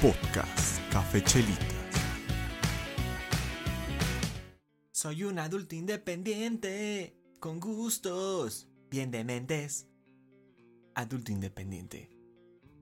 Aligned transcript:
Podcast 0.00 0.80
Café 0.90 1.22
Chelitas. 1.22 1.66
Soy 4.92 5.24
un 5.24 5.38
adulto 5.38 5.74
independiente, 5.74 7.18
con 7.38 7.60
gustos, 7.60 8.66
bien 8.88 9.10
de 9.10 9.24
mentes. 9.24 9.88
Adulto 10.94 11.32
independiente. 11.32 12.10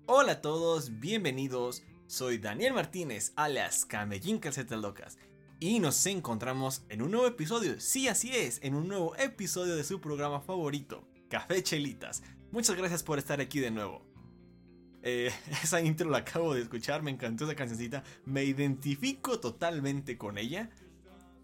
Hola 0.06 0.32
a 0.32 0.40
todos, 0.40 1.00
bienvenidos. 1.00 1.82
Soy 2.06 2.38
Daniel 2.38 2.74
Martínez, 2.74 3.32
alias 3.34 3.84
Camellín 3.84 4.38
Calcetas 4.38 4.78
Locas. 4.78 5.18
Y 5.58 5.80
nos 5.80 6.06
encontramos 6.06 6.84
en 6.88 7.02
un 7.02 7.10
nuevo 7.10 7.26
episodio, 7.26 7.80
sí 7.80 8.06
así 8.06 8.30
es, 8.30 8.60
en 8.62 8.76
un 8.76 8.86
nuevo 8.86 9.16
episodio 9.16 9.74
de 9.74 9.82
su 9.82 10.00
programa 10.00 10.40
favorito, 10.40 11.08
Café 11.28 11.64
Chelitas. 11.64 12.22
Muchas 12.52 12.76
gracias 12.76 13.02
por 13.02 13.18
estar 13.18 13.40
aquí 13.40 13.58
de 13.58 13.72
nuevo. 13.72 14.07
Eh, 15.02 15.30
esa 15.62 15.80
intro 15.80 16.10
la 16.10 16.18
acabo 16.18 16.54
de 16.54 16.62
escuchar, 16.62 17.02
me 17.02 17.10
encantó 17.10 17.44
esa 17.44 17.54
cancioncita, 17.54 18.02
me 18.24 18.44
identifico 18.44 19.40
totalmente 19.40 20.18
con 20.18 20.38
ella, 20.38 20.70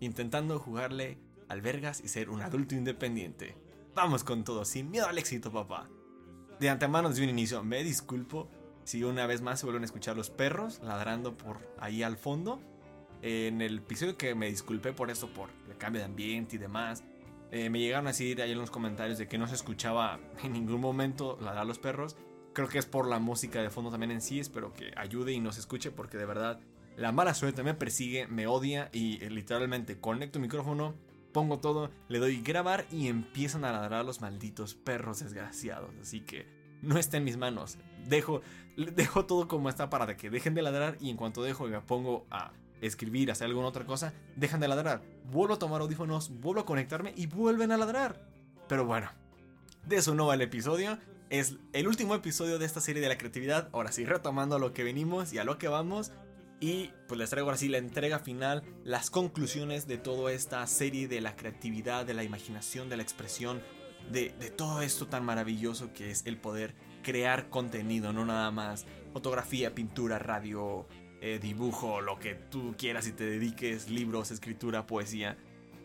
intentando 0.01 0.59
jugarle 0.59 1.19
al 1.49 1.61
vergas 1.61 2.01
y 2.03 2.09
ser 2.09 2.31
un 2.31 2.43
adulto 2.43 2.75
independiente. 2.75 3.57
Vamos 3.95 4.25
con 4.25 4.45
todo, 4.45 4.65
sin 4.65 4.91
miedo 4.91 5.07
al 5.07 5.19
éxito, 5.19 5.53
papá. 5.53 5.89
De 6.59 6.69
antemano 6.69 7.09
desde 7.09 7.23
un 7.23 7.31
inicio, 7.31 7.63
me 7.63 7.83
disculpo 7.85 8.49
si 8.85 9.03
una 9.03 9.27
vez 9.27 9.41
más 9.41 9.61
se 9.61 9.67
vuelven 9.67 9.83
a 9.83 9.87
escuchar 9.87 10.17
los 10.17 10.31
perros 10.31 10.81
ladrando 10.83 11.37
por 11.37 11.59
ahí 11.79 12.03
al 12.03 12.17
fondo. 12.17 12.61
En 13.23 13.63
el 13.63 13.79
episodio 13.79 14.17
que 14.19 14.35
me 14.35 14.49
disculpé 14.49 14.93
por 14.93 15.11
eso, 15.11 15.29
por 15.29 15.49
el 15.71 15.77
cambio 15.79 16.01
de 16.01 16.07
ambiente 16.07 16.57
y 16.57 16.59
demás, 16.59 17.03
eh, 17.51 17.71
me 17.71 17.79
llegaron 17.79 18.07
a 18.07 18.11
decir 18.11 18.43
ahí 18.43 18.53
en 18.53 18.59
los 18.59 18.71
comentarios 18.71 19.17
de 19.17 19.29
que 19.29 19.39
no 19.39 19.47
se 19.47 19.55
escuchaba 19.55 20.19
en 20.43 20.53
ningún 20.53 20.81
momento 20.81 21.39
ladrar 21.41 21.67
los 21.67 21.79
perros. 21.79 22.17
Creo 22.55 22.69
que 22.69 22.79
es 22.79 22.87
por 22.87 23.09
la 23.09 23.19
música 23.19 23.61
de 23.61 23.69
fondo 23.69 23.91
también 23.91 24.13
en 24.13 24.21
sí. 24.21 24.39
Espero 24.39 24.73
que 24.73 24.93
ayude 24.97 25.33
y 25.33 25.41
nos 25.41 25.59
escuche 25.59 25.91
porque 25.91 26.17
de 26.17 26.25
verdad 26.25 26.61
la 26.97 27.11
mala 27.11 27.35
suerte 27.35 27.65
me 27.65 27.75
persigue, 27.75 28.29
me 28.29 28.47
odia 28.47 28.89
y 28.93 29.23
eh, 29.25 29.29
literalmente 29.29 29.99
conecto 29.99 30.39
el 30.39 30.43
micrófono, 30.43 30.95
pongo 31.33 31.59
todo, 31.59 31.91
le 32.09 32.21
doy 32.21 32.41
grabar 32.41 32.87
y 32.93 33.09
empiezan 33.09 33.65
a 33.65 33.73
ladrar 33.73 34.05
los 34.05 34.21
malditos 34.21 34.75
perros 34.75 35.19
desgraciados. 35.19 35.91
Así 36.01 36.21
que 36.21 36.47
no 36.81 36.97
está 36.97 37.17
en 37.17 37.25
mis 37.25 37.37
manos. 37.37 37.79
Dejo, 38.07 38.43
dejo 38.77 39.27
todo 39.27 39.49
como 39.49 39.69
está 39.69 39.91
para 39.91 40.17
que 40.17 40.31
dejen 40.31 40.55
de 40.55 40.63
ladrar 40.63 40.97
y 41.01 41.11
en 41.11 41.17
cuanto 41.17 41.43
dejo 41.43 41.67
y 41.67 41.73
me 41.73 41.81
pongo 41.81 42.27
a 42.31 42.53
escribir, 42.81 43.33
hacer 43.33 43.47
alguna 43.47 43.69
otra 43.69 43.85
cosa, 43.85 44.15
dejan 44.37 44.61
de 44.61 44.69
ladrar. 44.69 45.03
Vuelvo 45.25 45.55
a 45.55 45.59
tomar 45.59 45.81
audífonos, 45.81 46.31
vuelvo 46.41 46.61
a 46.61 46.67
conectarme 46.67 47.13
y 47.17 47.27
vuelven 47.27 47.73
a 47.73 47.77
ladrar. 47.77 48.29
Pero 48.69 48.87
bueno, 48.87 49.11
de 49.87 49.97
eso 49.97 50.15
no 50.15 50.27
va 50.27 50.35
el 50.35 50.43
episodio. 50.43 50.99
Es 51.35 51.57
el 51.73 51.89
último 51.89 52.15
episodio 52.15 52.61
de 52.61 52.65
esta 52.65 52.81
serie 52.81 53.03
de 53.03 53.09
la 53.09 53.19
creatividad. 53.19 53.69
Ahora 53.73 53.91
sí, 53.91 54.05
retomando 54.05 54.55
a 54.55 54.61
lo 54.61 54.73
que 54.73 54.85
venimos 54.85 55.33
y 55.33 55.39
a 55.39 55.45
lo 55.45 55.59
que 55.59 55.67
vamos. 55.67 56.13
Y 56.61 56.93
pues 57.09 57.19
les 57.19 57.29
traigo 57.29 57.49
ahora 57.49 57.59
sí 57.59 57.69
la 57.69 57.79
entrega 57.79 58.21
final, 58.21 58.63
las 58.85 59.11
conclusiones 59.11 59.89
de 59.89 59.99
toda 59.99 60.31
esta 60.31 60.65
serie 60.69 61.09
de 61.09 61.21
la 61.21 61.35
creatividad, 61.35 62.07
de 62.07 62.15
la 62.15 62.23
imaginación, 62.23 62.89
de 62.89 62.99
la 62.99 63.03
expresión, 63.03 63.61
de, 64.13 64.33
de 64.39 64.51
todo 64.51 64.81
esto 64.81 65.09
tan 65.09 65.25
maravilloso 65.25 65.93
que 65.93 66.13
es 66.13 66.25
el 66.25 66.37
poder 66.37 66.77
crear 67.03 67.51
contenido, 67.51 68.13
no 68.13 68.25
nada 68.25 68.53
más 68.53 68.87
fotografía, 69.13 69.75
pintura, 69.75 70.21
radio, 70.21 70.87
eh, 71.21 71.41
dibujo, 71.43 72.01
lo 72.01 72.21
que 72.21 72.37
tú 72.37 72.77
quieras 72.79 73.09
y 73.09 73.13
te 73.13 73.25
dediques, 73.25 73.91
libros, 73.91 74.31
escritura, 74.31 74.87
poesía. 74.87 75.37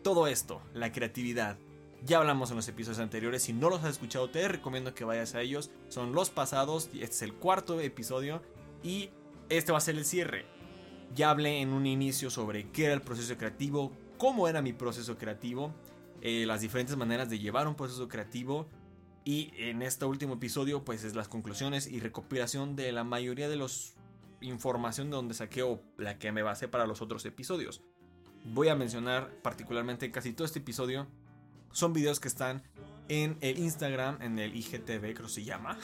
Todo 0.04 0.28
esto, 0.28 0.62
la 0.74 0.92
creatividad. 0.92 1.58
Ya 2.06 2.18
hablamos 2.18 2.50
en 2.50 2.56
los 2.56 2.66
episodios 2.68 2.98
anteriores, 2.98 3.42
si 3.42 3.52
no 3.52 3.68
los 3.68 3.84
has 3.84 3.90
escuchado 3.90 4.30
te 4.30 4.48
recomiendo 4.48 4.94
que 4.94 5.04
vayas 5.04 5.34
a 5.34 5.42
ellos. 5.42 5.70
Son 5.88 6.12
los 6.12 6.30
pasados, 6.30 6.88
este 6.94 7.04
es 7.04 7.22
el 7.22 7.34
cuarto 7.34 7.78
episodio 7.78 8.42
y 8.82 9.10
este 9.50 9.72
va 9.72 9.78
a 9.78 9.82
ser 9.82 9.96
el 9.96 10.06
cierre. 10.06 10.46
Ya 11.14 11.30
hablé 11.30 11.60
en 11.60 11.72
un 11.72 11.86
inicio 11.86 12.30
sobre 12.30 12.70
qué 12.70 12.86
era 12.86 12.94
el 12.94 13.02
proceso 13.02 13.36
creativo, 13.36 13.92
cómo 14.16 14.48
era 14.48 14.62
mi 14.62 14.72
proceso 14.72 15.18
creativo, 15.18 15.74
eh, 16.22 16.44
las 16.46 16.62
diferentes 16.62 16.96
maneras 16.96 17.28
de 17.28 17.38
llevar 17.38 17.68
un 17.68 17.74
proceso 17.74 18.08
creativo 18.08 18.66
y 19.24 19.52
en 19.58 19.82
este 19.82 20.06
último 20.06 20.34
episodio 20.34 20.84
pues 20.84 21.04
es 21.04 21.14
las 21.14 21.28
conclusiones 21.28 21.86
y 21.86 22.00
recopilación 22.00 22.76
de 22.76 22.92
la 22.92 23.04
mayoría 23.04 23.48
de 23.48 23.56
los 23.56 23.94
información 24.40 25.10
de 25.10 25.16
donde 25.16 25.34
saqué 25.34 25.62
o 25.62 25.82
la 25.98 26.18
que 26.18 26.32
me 26.32 26.42
basé 26.42 26.66
para 26.66 26.86
los 26.86 27.02
otros 27.02 27.26
episodios. 27.26 27.82
Voy 28.44 28.68
a 28.68 28.74
mencionar 28.74 29.30
particularmente 29.42 30.10
casi 30.10 30.32
todo 30.32 30.46
este 30.46 30.60
episodio. 30.60 31.06
Son 31.72 31.92
videos 31.92 32.20
que 32.20 32.28
están 32.28 32.62
en 33.08 33.36
el 33.40 33.58
Instagram, 33.58 34.20
en 34.22 34.38
el 34.38 34.56
IGTV, 34.56 35.14
creo 35.14 35.28
se 35.28 35.44
llama, 35.44 35.78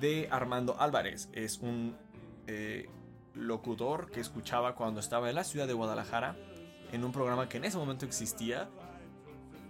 de 0.00 0.28
Armando 0.30 0.80
Álvarez. 0.80 1.28
Es 1.32 1.58
un 1.58 1.96
eh, 2.46 2.88
locutor 3.34 4.10
que 4.10 4.20
escuchaba 4.20 4.74
cuando 4.74 5.00
estaba 5.00 5.28
en 5.28 5.36
la 5.36 5.44
ciudad 5.44 5.66
de 5.66 5.72
Guadalajara, 5.72 6.36
en 6.92 7.04
un 7.04 7.12
programa 7.12 7.48
que 7.48 7.56
en 7.56 7.64
ese 7.64 7.76
momento 7.76 8.06
existía. 8.06 8.68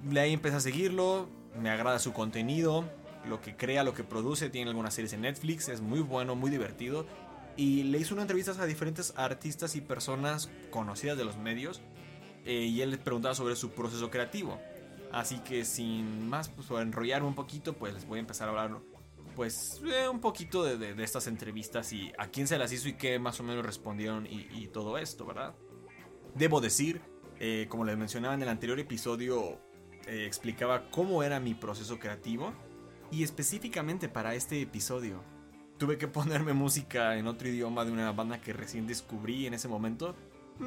De 0.02 0.20
ahí 0.20 0.32
empecé 0.32 0.56
a 0.56 0.60
seguirlo, 0.60 1.28
me 1.60 1.70
agrada 1.70 1.98
su 1.98 2.12
contenido, 2.12 2.84
lo 3.28 3.40
que 3.40 3.56
crea, 3.56 3.84
lo 3.84 3.94
que 3.94 4.04
produce, 4.04 4.50
tiene 4.50 4.70
algunas 4.70 4.94
series 4.94 5.12
en 5.14 5.22
Netflix, 5.22 5.68
es 5.68 5.80
muy 5.80 6.00
bueno, 6.00 6.34
muy 6.34 6.50
divertido 6.50 7.06
y 7.56 7.84
le 7.84 7.98
hizo 7.98 8.14
una 8.14 8.22
entrevista 8.22 8.52
a 8.60 8.66
diferentes 8.66 9.12
artistas 9.16 9.76
y 9.76 9.80
personas 9.80 10.50
conocidas 10.70 11.16
de 11.16 11.24
los 11.24 11.36
medios 11.36 11.80
eh, 12.44 12.64
y 12.64 12.82
él 12.82 12.90
les 12.90 13.00
preguntaba 13.00 13.34
sobre 13.34 13.56
su 13.56 13.70
proceso 13.70 14.10
creativo. 14.10 14.60
Así 15.14 15.38
que 15.38 15.64
sin 15.64 16.28
más, 16.28 16.48
pues 16.48 16.66
por 16.66 16.82
enrollarme 16.82 17.28
un 17.28 17.36
poquito, 17.36 17.72
pues 17.74 17.94
les 17.94 18.04
voy 18.04 18.18
a 18.18 18.20
empezar 18.20 18.48
a 18.48 18.50
hablar 18.50 18.80
pues 19.36 19.80
eh, 19.86 20.08
un 20.08 20.20
poquito 20.20 20.64
de, 20.64 21.02
estas 21.04 21.28
entrevistas 21.28 21.92
y 21.92 22.12
a 22.18 22.26
quién 22.26 22.48
se 22.48 22.58
las 22.58 22.72
hizo 22.72 22.88
y 22.88 22.94
qué 22.94 23.20
más 23.20 23.38
o 23.38 23.44
menos 23.44 23.64
respondieron 23.64 24.26
y, 24.26 24.66
todo 24.68 24.98
esto, 24.98 25.24
¿verdad? 25.24 25.54
Debo 26.34 26.60
decir, 26.60 27.00
eh, 27.38 27.66
como 27.68 27.84
les 27.84 27.96
mencionaba 27.96 28.34
en 28.34 28.42
el 28.42 28.48
anterior 28.48 28.80
episodio, 28.80 29.60
explicaba 30.06 30.90
cómo 30.90 31.22
era 31.22 31.38
mi 31.38 31.54
proceso 31.54 32.00
creativo 32.00 32.52
y 33.12 33.22
específicamente 33.22 34.08
para 34.08 34.34
este 34.34 34.60
episodio 34.60 35.22
tuve 35.78 35.96
que 35.96 36.08
ponerme 36.08 36.54
música 36.54 37.16
en 37.16 37.28
otro 37.28 37.48
idioma 37.48 37.84
de 37.84 37.92
una 37.92 38.10
banda 38.10 38.40
que 38.40 38.52
recién 38.52 38.88
descubrí 38.88 39.46
en 39.46 39.54
ese 39.54 39.68
momento 39.68 40.16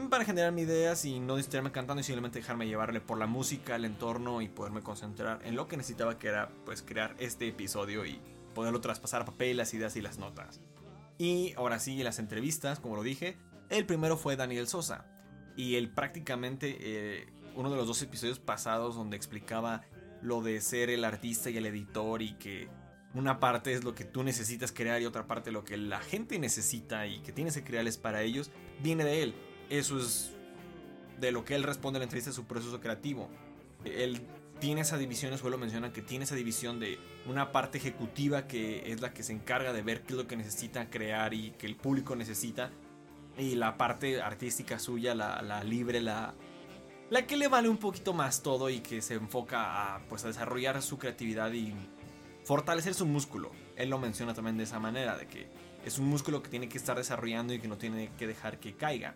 para 0.10 0.26
generar 0.26 0.52
mis 0.52 0.66
ideas 0.66 1.06
y 1.06 1.20
no 1.20 1.38
distraerme 1.38 1.72
cantando 1.72 2.02
y 2.02 2.04
simplemente 2.04 2.40
dejarme 2.40 2.68
llevarle 2.68 3.00
por 3.00 3.18
la 3.18 3.28
música, 3.28 3.76
el 3.76 3.86
entorno 3.86 4.42
y 4.42 4.50
poderme 4.50 4.82
concentrar 4.82 5.40
en 5.46 5.56
lo 5.56 5.68
que 5.68 5.78
necesitaba 5.78 6.20
que 6.20 6.28
era 6.28 6.50
pues 6.66 6.82
crear 6.82 7.16
este 7.20 7.48
episodio 7.48 8.06
y 8.06 8.20
poderlo 8.54 8.82
traspasar 8.82 9.22
a 9.22 9.26
papel, 9.26 9.58
las 9.58 9.74
ideas 9.74 9.96
y 9.96 10.02
las 10.02 10.18
notas. 10.18 10.60
Y 11.18 11.54
ahora 11.58 11.80
sí, 11.80 12.02
las 12.04 12.20
entrevistas, 12.20 12.80
como 12.80 12.96
lo 12.96 13.04
dije, 13.04 13.38
el 13.70 13.86
primero 13.86 14.18
fue 14.18 14.36
Daniel 14.36 14.68
Sosa 14.68 15.06
y 15.56 15.76
él 15.76 15.90
prácticamente 15.90 16.78
eh, 16.80 17.28
uno 17.56 17.70
de 17.72 17.78
los 17.78 17.88
dos 17.88 18.02
episodios 18.02 18.40
pasados 18.40 18.96
donde 18.96 19.18
explicaba 19.18 19.84
lo 20.22 20.42
de 20.42 20.62
ser 20.62 20.90
el 20.90 21.04
artista 21.06 21.50
y 21.50 21.58
el 21.58 21.66
editor 21.66 22.22
y 22.22 22.34
que 22.34 22.68
una 23.14 23.40
parte 23.40 23.74
es 23.74 23.84
lo 23.84 23.96
que 23.96 24.04
tú 24.04 24.24
necesitas 24.24 24.72
crear 24.72 25.02
y 25.02 25.06
otra 25.06 25.28
parte 25.28 25.52
lo 25.52 25.64
que 25.64 25.78
la 25.78 26.00
gente 26.00 26.38
necesita 26.40 27.08
y 27.08 27.20
que 27.22 27.32
tienes 27.32 27.56
que 27.56 27.64
crearles 27.64 27.98
para 27.98 28.22
ellos, 28.22 28.52
viene 28.82 29.04
de 29.04 29.24
él. 29.24 29.36
Eso 29.70 30.00
es 30.00 30.32
de 31.20 31.32
lo 31.32 31.44
que 31.44 31.56
él 31.56 31.64
responde 31.64 31.98
en 31.98 32.02
la 32.02 32.06
entrevista 32.06 32.30
de 32.32 32.36
su 32.36 32.46
proceso 32.46 32.80
creativo. 32.80 33.30
Él 33.84 34.22
tiene 34.60 34.82
esa 34.82 34.98
división, 34.98 35.34
eso 35.34 35.50
lo 35.50 35.58
menciona, 35.58 35.94
que 35.94 36.02
tiene 36.02 36.26
esa 36.26 36.36
división 36.36 36.80
de 36.80 37.00
una 37.28 37.52
parte 37.52 37.78
ejecutiva 37.78 38.48
que 38.48 38.92
es 38.92 39.02
la 39.02 39.14
que 39.14 39.24
se 39.24 39.34
encarga 39.34 39.74
de 39.74 39.82
ver 39.82 40.02
qué 40.02 40.14
es 40.14 40.18
lo 40.18 40.28
que 40.28 40.36
necesita 40.36 40.90
crear 40.90 41.34
y 41.34 41.52
que 41.52 41.68
el 41.68 41.76
público 41.76 42.16
necesita. 42.16 42.72
Y 43.38 43.56
la 43.56 43.78
parte 43.78 44.22
artística 44.22 44.80
suya, 44.80 45.14
la, 45.14 45.42
la 45.44 45.64
libre, 45.64 46.02
la, 46.02 46.34
la 47.12 47.28
que 47.28 47.38
le 47.38 47.48
vale 47.48 47.70
un 47.70 47.78
poquito 47.78 48.14
más 48.14 48.42
todo 48.42 48.70
y 48.70 48.80
que 48.80 49.02
se 49.02 49.14
enfoca 49.14 49.96
a, 49.96 50.00
pues, 50.08 50.24
a 50.24 50.28
desarrollar 50.28 50.82
su 50.82 50.98
creatividad 50.98 51.52
y 51.52 51.74
fortalecer 52.44 52.96
su 52.96 53.06
músculo. 53.06 53.52
Él 53.76 53.90
lo 53.90 54.00
menciona 54.00 54.34
también 54.34 54.58
de 54.58 54.64
esa 54.64 54.80
manera, 54.80 55.16
de 55.18 55.28
que 55.28 55.48
es 55.86 56.00
un 56.00 56.08
músculo 56.08 56.42
que 56.42 56.50
tiene 56.50 56.68
que 56.68 56.80
estar 56.80 56.98
desarrollando 56.98 57.54
y 57.54 57.60
que 57.60 57.68
no 57.68 57.78
tiene 57.78 58.10
que 58.18 58.26
dejar 58.26 58.60
que 58.60 58.74
caiga. 58.74 59.16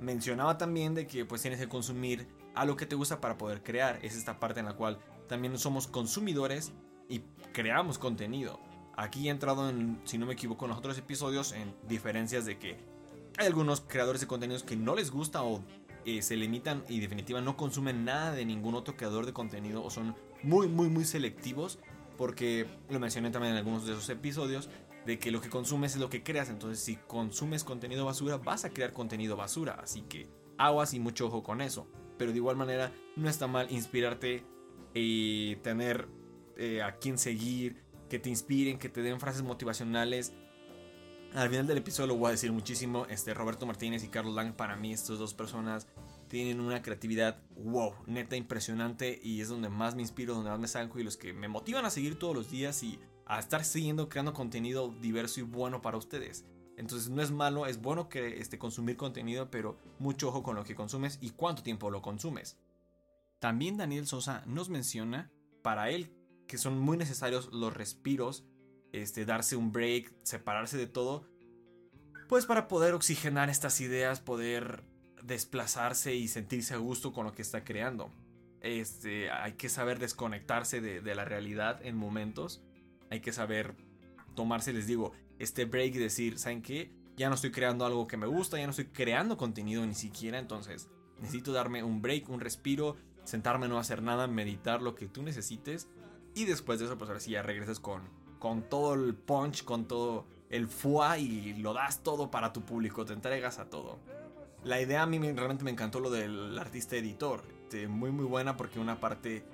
Mencionaba 0.00 0.58
también 0.58 0.94
de 0.94 1.06
que 1.06 1.24
pues 1.24 1.42
tienes 1.42 1.60
que 1.60 1.68
consumir 1.68 2.26
algo 2.54 2.76
que 2.76 2.86
te 2.86 2.96
gusta 2.96 3.20
para 3.20 3.36
poder 3.36 3.62
crear. 3.62 3.98
Es 4.02 4.16
esta 4.16 4.40
parte 4.40 4.60
en 4.60 4.66
la 4.66 4.74
cual 4.74 4.98
también 5.28 5.56
somos 5.58 5.86
consumidores 5.86 6.72
y 7.08 7.20
creamos 7.52 7.98
contenido. 7.98 8.58
Aquí 8.96 9.28
he 9.28 9.30
entrado 9.30 9.68
en, 9.68 10.00
si 10.04 10.18
no 10.18 10.26
me 10.26 10.32
equivoco, 10.32 10.64
en 10.64 10.70
los 10.70 10.78
otros 10.78 10.98
episodios 10.98 11.52
en 11.52 11.74
diferencias 11.88 12.44
de 12.44 12.58
que 12.58 12.76
hay 13.38 13.46
algunos 13.46 13.80
creadores 13.80 14.20
de 14.20 14.26
contenidos 14.26 14.62
que 14.62 14.76
no 14.76 14.94
les 14.94 15.10
gusta 15.10 15.42
o 15.42 15.62
eh, 16.04 16.22
se 16.22 16.36
limitan 16.36 16.84
y 16.88 17.00
definitivamente 17.00 17.50
no 17.50 17.56
consumen 17.56 18.04
nada 18.04 18.32
de 18.32 18.44
ningún 18.44 18.74
otro 18.74 18.96
creador 18.96 19.26
de 19.26 19.32
contenido 19.32 19.84
o 19.84 19.90
son 19.90 20.16
muy 20.42 20.66
muy 20.66 20.88
muy 20.88 21.04
selectivos 21.04 21.78
porque 22.16 22.66
lo 22.90 23.00
mencioné 23.00 23.30
también 23.30 23.52
en 23.52 23.58
algunos 23.58 23.86
de 23.86 23.92
esos 23.92 24.08
episodios, 24.10 24.68
de 25.06 25.18
que 25.18 25.30
lo 25.30 25.40
que 25.40 25.48
consumes 25.48 25.94
es 25.94 26.00
lo 26.00 26.10
que 26.10 26.22
creas, 26.22 26.50
entonces 26.50 26.82
si 26.82 26.96
consumes 26.96 27.64
contenido 27.64 28.04
basura 28.04 28.36
vas 28.36 28.64
a 28.64 28.70
crear 28.70 28.92
contenido 28.92 29.36
basura, 29.36 29.78
así 29.82 30.02
que 30.02 30.28
aguas 30.58 30.94
y 30.94 31.00
mucho 31.00 31.26
ojo 31.26 31.42
con 31.42 31.60
eso, 31.60 31.86
pero 32.18 32.32
de 32.32 32.36
igual 32.36 32.56
manera 32.56 32.92
no 33.16 33.28
está 33.28 33.46
mal 33.46 33.70
inspirarte 33.70 34.44
y 34.94 35.56
tener 35.56 36.08
eh, 36.56 36.82
a 36.82 36.96
quien 36.96 37.16
seguir, 37.16 37.82
que 38.10 38.18
te 38.18 38.28
inspiren, 38.28 38.78
que 38.78 38.90
te 38.90 39.00
den 39.02 39.18
frases 39.20 39.42
motivacionales, 39.42 40.34
Al 41.32 41.48
final 41.48 41.66
del 41.66 41.78
episodio 41.78 42.08
lo 42.08 42.16
voy 42.16 42.28
a 42.28 42.30
decir 42.32 42.50
muchísimo. 42.50 43.06
Este, 43.08 43.32
Roberto 43.32 43.64
Martínez 43.64 44.02
y 44.02 44.08
Carlos 44.08 44.34
Lang, 44.34 44.52
para 44.54 44.74
mí, 44.74 44.92
estas 44.92 45.18
dos 45.18 45.32
personas 45.32 45.86
tienen 46.28 46.60
una 46.60 46.82
creatividad, 46.82 47.40
wow, 47.56 47.94
neta 48.06 48.34
impresionante. 48.34 49.20
Y 49.22 49.40
es 49.40 49.48
donde 49.48 49.68
más 49.68 49.94
me 49.94 50.02
inspiro, 50.02 50.34
donde 50.34 50.50
más 50.50 50.58
me 50.58 50.66
salgo 50.66 50.98
y 50.98 51.04
los 51.04 51.16
que 51.16 51.32
me 51.32 51.46
motivan 51.46 51.84
a 51.84 51.90
seguir 51.90 52.18
todos 52.18 52.34
los 52.34 52.50
días 52.50 52.82
y 52.82 52.98
a 53.34 53.38
estar 53.38 53.64
siguiendo, 53.64 54.08
creando 54.08 54.32
contenido 54.32 54.94
diverso 55.00 55.40
y 55.40 55.44
bueno 55.44 55.82
para 55.82 55.96
ustedes. 55.96 56.44
Entonces 56.76 57.10
no 57.10 57.22
es 57.22 57.30
malo, 57.30 57.66
es 57.66 57.80
bueno 57.80 58.08
que 58.08 58.38
este, 58.38 58.58
consumir 58.58 58.96
contenido, 58.96 59.50
pero 59.50 59.78
mucho 59.98 60.28
ojo 60.28 60.42
con 60.42 60.56
lo 60.56 60.64
que 60.64 60.74
consumes 60.74 61.18
y 61.20 61.30
cuánto 61.30 61.62
tiempo 61.62 61.90
lo 61.90 62.02
consumes. 62.02 62.58
También 63.38 63.76
Daniel 63.76 64.06
Sosa 64.06 64.42
nos 64.46 64.68
menciona, 64.68 65.30
para 65.62 65.90
él, 65.90 66.10
que 66.46 66.58
son 66.58 66.78
muy 66.78 66.96
necesarios 66.96 67.50
los 67.52 67.74
respiros 67.74 68.44
este, 68.92 69.24
darse 69.24 69.56
un 69.56 69.72
break, 69.72 70.12
separarse 70.22 70.76
de 70.76 70.86
todo, 70.86 71.26
pues 72.28 72.46
para 72.46 72.68
poder 72.68 72.94
oxigenar 72.94 73.50
estas 73.50 73.80
ideas, 73.80 74.20
poder 74.20 74.84
desplazarse 75.22 76.14
y 76.14 76.28
sentirse 76.28 76.74
a 76.74 76.78
gusto 76.78 77.12
con 77.12 77.26
lo 77.26 77.32
que 77.32 77.42
está 77.42 77.64
creando. 77.64 78.10
Este, 78.60 79.30
hay 79.30 79.52
que 79.52 79.68
saber 79.68 79.98
desconectarse 79.98 80.80
de, 80.80 81.14
la 81.14 81.24
realidad 81.24 81.80
en 81.84 81.96
momentos. 81.96 82.62
Hay 83.10 83.20
que 83.20 83.32
saber 83.32 83.74
tomarse, 84.34 84.72
les 84.72 84.86
digo, 84.86 85.12
este 85.38 85.64
break 85.64 85.96
y 85.96 85.98
decir, 85.98 86.38
¿saben 86.38 86.62
qué? 86.62 86.92
Ya 87.16 87.28
no 87.28 87.34
estoy 87.34 87.50
creando 87.50 87.84
algo 87.84 88.06
que 88.06 88.16
me 88.16 88.26
gusta, 88.26 88.58
ya 88.58 88.64
no 88.64 88.70
estoy 88.70 88.86
creando 88.86 89.36
contenido 89.36 89.84
ni 89.84 89.94
siquiera, 89.94 90.38
entonces 90.38 90.88
necesito 91.18 91.52
darme 91.52 91.82
un 91.82 92.00
break, 92.00 92.30
un 92.30 92.40
respiro, 92.40 92.96
sentarme, 93.24 93.68
no 93.68 93.78
hacer 93.78 94.02
nada, 94.02 94.26
meditar 94.26 94.80
lo 94.80 94.94
que 94.94 95.06
tú 95.06 95.22
necesites 95.22 95.88
y 96.34 96.44
después 96.44 96.78
de 96.78 96.86
eso, 96.86 96.96
pues 96.96 97.08
ahora 97.10 97.20
sí 97.20 97.32
ya 97.32 97.42
regresas 97.42 97.80
con, 97.80 98.02
con 98.38 98.62
todo 98.62 98.94
el 98.94 99.14
punch, 99.14 99.64
con 99.64 99.86
todo 99.86 100.26
el 100.48 100.68
foie 100.68 101.18
y 101.18 101.54
lo 101.54 101.74
das 101.74 102.02
todo 102.02 102.30
para 102.30 102.52
tu 102.52 102.62
público, 102.62 103.04
te 103.04 103.12
entregas 103.12 103.58
a 103.58 103.68
todo. 103.68 103.98
La 104.64 104.80
idea 104.80 105.02
a 105.02 105.06
mí 105.06 105.18
realmente 105.18 105.64
me 105.64 105.70
encantó 105.70 106.00
lo 106.00 106.10
del 106.10 106.58
artista 106.58 106.96
editor, 106.96 107.42
este, 107.62 107.88
muy 107.88 108.10
muy 108.10 108.24
buena 108.24 108.56
porque 108.56 108.78
una 108.78 109.00
parte 109.00 109.44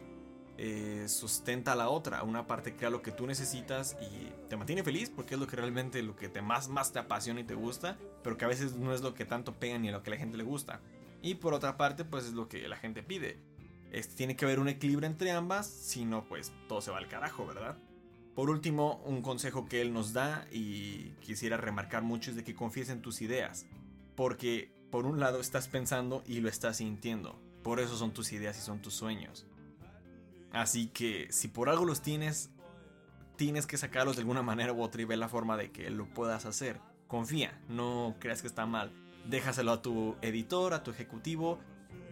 eh, 0.59 1.05
sustenta 1.09 1.75
la 1.75 1.89
otra, 1.89 2.23
una 2.23 2.47
parte 2.47 2.75
crea 2.75 2.89
lo 2.89 3.03
que 3.03 3.13
tú 3.13 3.27
necesitas 3.27 3.97
y 4.01 4.33
te 4.49 4.57
mantiene 4.57 4.83
feliz 4.83 5.11
porque 5.15 5.35
es 5.35 5.41
lo 5.41 5.47
que 5.47 5.57
realmente 5.57 6.03
lo 6.03 6.17
que 6.17 6.29
te 6.29 6.41
más 6.41 6.69
más 6.69 6.93
te 6.93 6.99
apasiona 6.99 7.41
y 7.41 7.45
te 7.45 7.55
gusta, 7.55 7.99
pero 8.23 8.37
que 8.37 8.45
a 8.47 8.49
veces 8.49 8.75
no 8.75 8.95
es 8.95 9.03
lo 9.03 9.15
que 9.15 9.25
tanto 9.25 9.55
pega 9.55 9.79
ni 9.79 9.91
lo 9.91 10.03
que 10.03 10.11
a 10.11 10.15
la 10.15 10.19
gente 10.19 10.37
le 10.37 10.45
gusta. 10.45 10.81
Y 11.23 11.35
por 11.35 11.55
otra 11.55 11.77
parte, 11.77 12.05
pues 12.05 12.25
es 12.25 12.33
lo 12.33 12.49
que 12.49 12.69
la 12.69 12.77
gente 12.77 13.03
pide. 13.03 13.39
Este, 13.91 14.15
tiene 14.15 14.37
que 14.37 14.45
haber 14.45 14.61
un 14.61 14.69
equilibrio 14.69 15.07
entre 15.07 15.31
ambas, 15.31 15.67
si 15.67 16.05
no, 16.05 16.27
pues 16.29 16.53
todo 16.69 16.81
se 16.81 16.91
va 16.91 16.99
al 16.99 17.09
carajo, 17.09 17.47
¿verdad? 17.47 17.77
Por 18.35 18.51
último, 18.51 19.01
un 19.05 19.23
consejo 19.23 19.67
que 19.67 19.81
él 19.81 19.93
nos 19.93 20.13
da 20.13 20.47
y 20.53 21.13
quisiera 21.21 21.57
remarcar 21.57 22.03
mucho 22.03 22.31
es 22.31 22.37
de 22.37 22.45
que 22.45 22.55
confíes 22.55 22.91
en 22.91 23.01
tus 23.01 23.23
ideas. 23.23 23.67
Porque 24.15 24.71
por 24.91 25.07
un 25.07 25.21
lado 25.21 25.41
estás 25.41 25.69
pensando 25.69 26.23
y 26.27 26.41
lo 26.41 26.49
estás 26.49 26.79
sintiendo. 26.79 27.41
Por 27.63 27.81
eso 27.81 27.97
son 27.97 28.13
tus 28.13 28.33
ideas 28.33 28.59
y 28.59 28.61
son 28.61 28.83
tus 28.83 28.95
sueños. 28.95 29.47
Así 30.53 30.89
que 30.89 31.29
si 31.31 31.49
por 31.49 31.69
algo 31.69 31.85
los 31.85 32.03
tienes, 32.03 32.51
tienes 33.37 33.67
que 33.67 33.77
sacarlos 33.77 34.17
de 34.17 34.23
alguna 34.23 34.43
manera 34.43 34.73
u 34.73 34.83
otra 34.83 35.03
y 35.03 35.05
ver 35.05 35.19
la 35.19 35.29
forma 35.29 35.57
de 35.57 35.71
que 35.71 35.91
lo 35.91 36.07
puedas 36.07 36.47
hacer. 36.47 36.81
Confía, 37.07 37.61
no 37.69 38.17
creas 38.19 38.41
que 38.41 38.49
está 38.49 38.67
mal. 38.67 38.93
Déjaselo 39.27 39.73
a 39.73 39.83
tu 39.83 40.17
editor, 40.23 40.75
a 40.75 40.83
tu 40.83 40.91
ejecutivo 40.91 41.59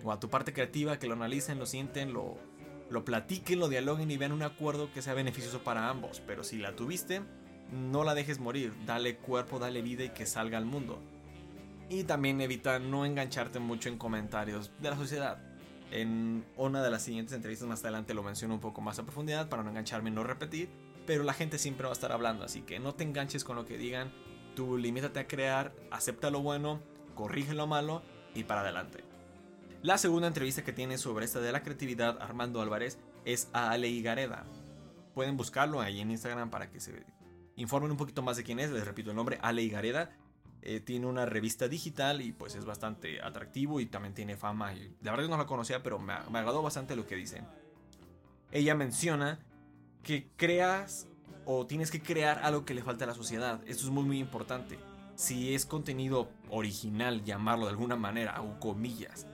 o 0.03 0.13
a 0.13 0.21
tu 0.21 0.29
parte 0.29 0.53
creativa 0.53 0.99
que 0.99 1.07
lo 1.07 1.15
analicen, 1.15 1.59
lo 1.59 1.67
sienten, 1.67 2.13
lo, 2.13 2.39
lo 2.91 3.05
platiquen, 3.05 3.59
lo 3.59 3.69
dialoguen 3.69 4.11
y 4.11 4.17
vean 4.17 4.33
un 4.33 4.43
acuerdo 4.43 4.93
que 4.93 5.03
sea 5.03 5.15
beneficioso 5.15 5.65
para 5.65 5.89
ambos. 5.89 6.23
Pero 6.27 6.45
si 6.45 6.59
la 6.59 6.77
tuviste, 6.77 7.23
no 7.73 8.05
la 8.05 8.15
dejes 8.15 8.39
morir, 8.39 8.73
dale 8.87 9.17
cuerpo, 9.17 9.59
dale 9.59 9.83
vida 9.83 10.05
y 10.05 10.11
que 10.11 10.27
salga 10.27 10.59
al 10.59 10.67
mundo. 10.67 11.01
Y 11.89 12.05
también 12.05 12.41
evita 12.41 12.79
no 12.79 13.05
engancharte 13.05 13.59
mucho 13.59 13.89
en 13.89 13.99
comentarios 13.99 14.71
de 14.81 14.91
la 14.91 14.97
sociedad. 14.97 15.39
En 15.95 16.45
una 16.57 16.83
de 16.83 16.91
las 16.91 17.05
siguientes 17.05 17.33
entrevistas 17.37 17.69
más 17.69 17.81
adelante 17.85 18.15
lo 18.15 18.25
menciono 18.25 18.55
un 18.55 18.61
poco 18.61 18.81
más 18.81 18.99
a 18.99 19.05
profundidad 19.05 19.49
para 19.49 19.63
no 19.63 19.71
engancharme 19.71 20.11
y 20.11 20.13
no 20.13 20.25
repetir. 20.25 20.69
Pero 21.07 21.23
la 21.23 21.35
gente 21.35 21.57
siempre 21.57 21.85
va 21.85 21.91
a 21.91 21.93
estar 21.93 22.11
hablando, 22.11 22.45
así 22.45 22.63
que 22.63 22.81
no 22.81 22.97
te 22.97 23.05
enganches 23.05 23.45
con 23.45 23.55
lo 23.55 23.65
que 23.65 23.79
digan. 23.79 24.11
Tú 24.57 24.77
limítate 24.77 25.21
a 25.21 25.29
crear, 25.29 25.73
acepta 25.93 26.31
lo 26.31 26.43
bueno, 26.43 26.81
corrige 27.15 27.55
lo 27.55 27.69
malo 27.69 28.03
y 28.35 28.43
para 28.43 28.63
adelante. 28.63 29.05
La 29.83 29.97
segunda 29.97 30.27
entrevista 30.27 30.65
que 30.65 30.73
tiene 30.73 30.99
sobre 30.99 31.27
esta 31.27 31.39
de 31.39 31.53
la 31.53 31.63
creatividad 31.63 32.21
Armando 32.21 32.61
Álvarez 32.61 32.99
es 33.25 33.49
a 33.53 33.71
Ale 33.71 33.89
Igareda. 33.89 34.47
Pueden 35.15 35.37
buscarlo 35.37 35.81
ahí 35.81 36.01
en 36.01 36.11
Instagram 36.11 36.51
para 36.51 36.73
que 36.73 36.81
se 36.81 37.05
informen 37.55 37.93
un 37.93 37.99
poquito 37.99 38.21
más 38.21 38.37
de 38.37 38.43
quién 38.43 38.59
es. 38.59 38.73
Les 38.73 38.85
repito 38.85 39.11
el 39.11 39.17
nombre, 39.17 39.39
Ale 39.43 39.63
Igareda. 39.63 40.11
Eh, 40.67 40.81
tiene 40.81 41.07
una 41.07 41.27
revista 41.27 41.69
digital 41.69 42.23
y 42.23 42.33
pues 42.33 42.55
es 42.55 42.65
bastante 42.65 43.21
atractivo 43.21 43.81
y 43.81 43.87
también 43.87 44.15
tiene 44.15 44.39
fama. 44.39 44.73
Y 44.73 44.97
la 45.03 45.11
verdad 45.11 45.29
no 45.29 45.37
la 45.37 45.45
conocía, 45.45 45.83
pero 45.83 45.99
me, 45.99 46.15
me 46.31 46.39
agradó 46.39 46.63
bastante 46.63 46.97
lo 46.97 47.07
que 47.07 47.17
dice. 47.17 47.43
Ella 48.51 48.75
menciona 48.75 49.39
que 50.03 50.27
creas 50.37 51.07
o 51.45 51.67
tienes 51.67 51.91
que 51.91 52.01
crear 52.01 52.41
algo 52.43 52.65
que 52.65 52.73
le 52.73 52.83
falta 52.83 53.05
a 53.05 53.09
la 53.09 53.15
sociedad. 53.15 53.61
Esto 53.67 53.85
es 53.85 53.91
muy 53.91 54.05
muy 54.05 54.19
importante. 54.19 54.79
Si 55.17 55.55
es 55.55 55.67
contenido 55.67 56.31
original, 56.49 57.23
llamarlo 57.25 57.67
de 57.67 57.73
alguna 57.73 57.97
manera, 57.97 58.41
o 58.41 58.59
comillas, 58.59 59.27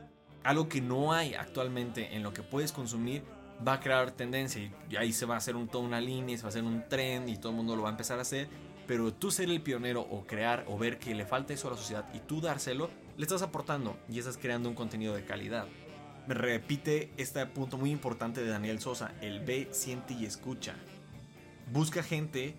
algo 0.43 0.69
que 0.69 0.81
no 0.81 1.12
hay 1.12 1.35
actualmente 1.35 2.17
en 2.17 2.25
lo 2.25 2.32
que 2.32 2.43
puedes 2.43 2.73
consumir, 2.73 3.23
va 3.67 3.75
a 3.75 3.81
crear 3.81 4.11
tendencia 4.11 4.73
y 4.88 4.97
ahí 4.97 5.12
se 5.12 5.27
va 5.27 5.35
a 5.35 5.38
hacer 5.38 5.55
un, 5.55 5.69
toda 5.69 5.85
una 5.85 6.00
línea, 6.00 6.37
se 6.37 6.43
va 6.43 6.49
a 6.49 6.50
hacer 6.50 6.65
un 6.65 6.88
trend 6.88 7.29
y 7.29 7.37
todo 7.37 7.50
el 7.50 7.56
mundo 7.56 7.77
lo 7.77 7.82
va 7.82 7.88
a 7.88 7.93
empezar 7.93 8.19
a 8.19 8.23
hacer. 8.23 8.49
Pero 8.90 9.14
tú 9.14 9.31
ser 9.31 9.48
el 9.50 9.62
pionero 9.62 10.00
o 10.00 10.26
crear 10.26 10.64
o 10.66 10.76
ver 10.76 10.98
que 10.98 11.14
le 11.14 11.25
falta 11.25 11.52
eso 11.52 11.69
a 11.69 11.70
la 11.70 11.76
sociedad 11.76 12.12
y 12.12 12.19
tú 12.19 12.40
dárselo, 12.40 12.90
le 13.16 13.22
estás 13.22 13.40
aportando 13.40 13.96
y 14.08 14.19
estás 14.19 14.37
creando 14.37 14.69
un 14.69 14.75
contenido 14.75 15.14
de 15.14 15.25
calidad. 15.25 15.69
Me 16.26 16.34
repite 16.34 17.12
este 17.16 17.46
punto 17.46 17.78
muy 17.78 17.92
importante 17.92 18.42
de 18.42 18.48
Daniel 18.48 18.81
Sosa, 18.81 19.14
el 19.20 19.44
ve, 19.44 19.69
siente 19.70 20.14
y 20.14 20.25
escucha. 20.25 20.75
Busca 21.72 22.02
gente 22.02 22.56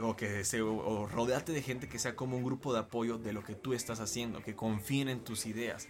o 0.00 0.16
que 0.16 0.44
se, 0.44 0.60
o 0.60 1.06
rodeate 1.06 1.52
de 1.52 1.62
gente 1.62 1.88
que 1.88 1.98
sea 1.98 2.14
como 2.14 2.36
un 2.36 2.44
grupo 2.44 2.74
de 2.74 2.80
apoyo 2.80 3.16
de 3.16 3.32
lo 3.32 3.42
que 3.42 3.54
tú 3.54 3.72
estás 3.72 4.00
haciendo, 4.00 4.42
que 4.42 4.54
confíen 4.54 5.08
en 5.08 5.24
tus 5.24 5.46
ideas, 5.46 5.88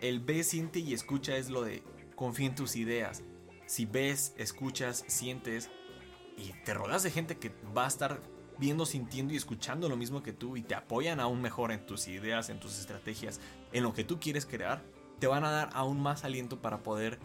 el 0.00 0.20
ve, 0.20 0.44
siente 0.44 0.78
y 0.78 0.94
escucha 0.94 1.36
es 1.36 1.50
lo 1.50 1.62
de 1.62 1.82
confía 2.14 2.46
en 2.46 2.54
tus 2.54 2.76
ideas. 2.76 3.24
Si 3.66 3.84
ves, 3.84 4.32
escuchas, 4.36 5.04
sientes 5.08 5.70
y 6.36 6.52
te 6.64 6.72
rodeas 6.72 7.02
de 7.02 7.10
gente 7.10 7.36
que 7.36 7.50
va 7.76 7.86
a 7.86 7.88
estar 7.88 8.35
viendo, 8.58 8.86
sintiendo 8.86 9.34
y 9.34 9.36
escuchando 9.36 9.88
lo 9.88 9.96
mismo 9.96 10.22
que 10.22 10.32
tú 10.32 10.56
y 10.56 10.62
te 10.62 10.74
apoyan 10.74 11.20
aún 11.20 11.42
mejor 11.42 11.72
en 11.72 11.84
tus 11.86 12.08
ideas, 12.08 12.48
en 12.48 12.60
tus 12.60 12.78
estrategias, 12.78 13.40
en 13.72 13.82
lo 13.82 13.92
que 13.92 14.04
tú 14.04 14.18
quieres 14.18 14.46
crear, 14.46 14.82
te 15.18 15.26
van 15.26 15.44
a 15.44 15.50
dar 15.50 15.70
aún 15.72 16.00
más 16.00 16.24
aliento 16.24 16.60
para 16.60 16.82
poder 16.82 17.18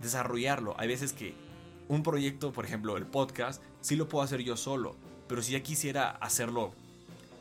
desarrollarlo. 0.00 0.74
Hay 0.78 0.88
veces 0.88 1.12
que 1.12 1.34
un 1.88 2.02
proyecto, 2.02 2.52
por 2.52 2.64
ejemplo, 2.64 2.96
el 2.96 3.06
podcast, 3.06 3.62
sí 3.80 3.96
lo 3.96 4.08
puedo 4.08 4.24
hacer 4.24 4.42
yo 4.42 4.56
solo, 4.56 4.96
pero 5.28 5.42
si 5.42 5.52
ya 5.52 5.62
quisiera 5.62 6.10
hacerlo 6.10 6.72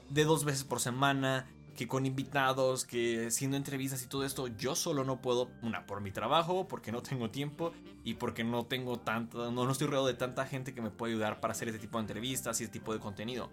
de 0.10 0.26
dos 0.26 0.44
veces 0.44 0.64
por 0.64 0.80
semana, 0.80 1.48
que 1.76 1.88
con 1.88 2.06
invitados, 2.06 2.86
que 2.86 3.28
haciendo 3.28 3.58
entrevistas 3.58 4.04
y 4.04 4.08
todo 4.08 4.26
esto, 4.26 4.48
yo 4.48 4.76
solo 4.76 5.04
no 5.04 5.22
puedo, 5.22 5.50
una, 5.62 5.86
por 5.86 6.02
mi 6.02 6.12
trabajo, 6.12 6.68
porque 6.68 6.92
no 6.92 7.02
tengo 7.02 7.32
tiempo 7.32 7.72
y 8.04 8.16
porque 8.16 8.44
no 8.44 8.66
tengo 8.66 9.00
tanto, 9.00 9.52
no, 9.52 9.66
no 9.66 9.72
estoy 9.72 9.88
rodeado 9.88 10.08
de 10.08 10.14
tanta 10.14 10.46
gente 10.46 10.74
que 10.74 10.82
me 10.82 10.92
puede 10.92 11.14
ayudar 11.14 11.40
para 11.40 11.54
hacer 11.54 11.68
este 11.68 11.80
tipo 11.80 11.98
de 11.98 12.04
entrevistas 12.04 12.62
y 12.62 12.66
este 12.66 12.80
tipo 12.80 12.94
de 12.94 13.00
contenido. 13.00 13.50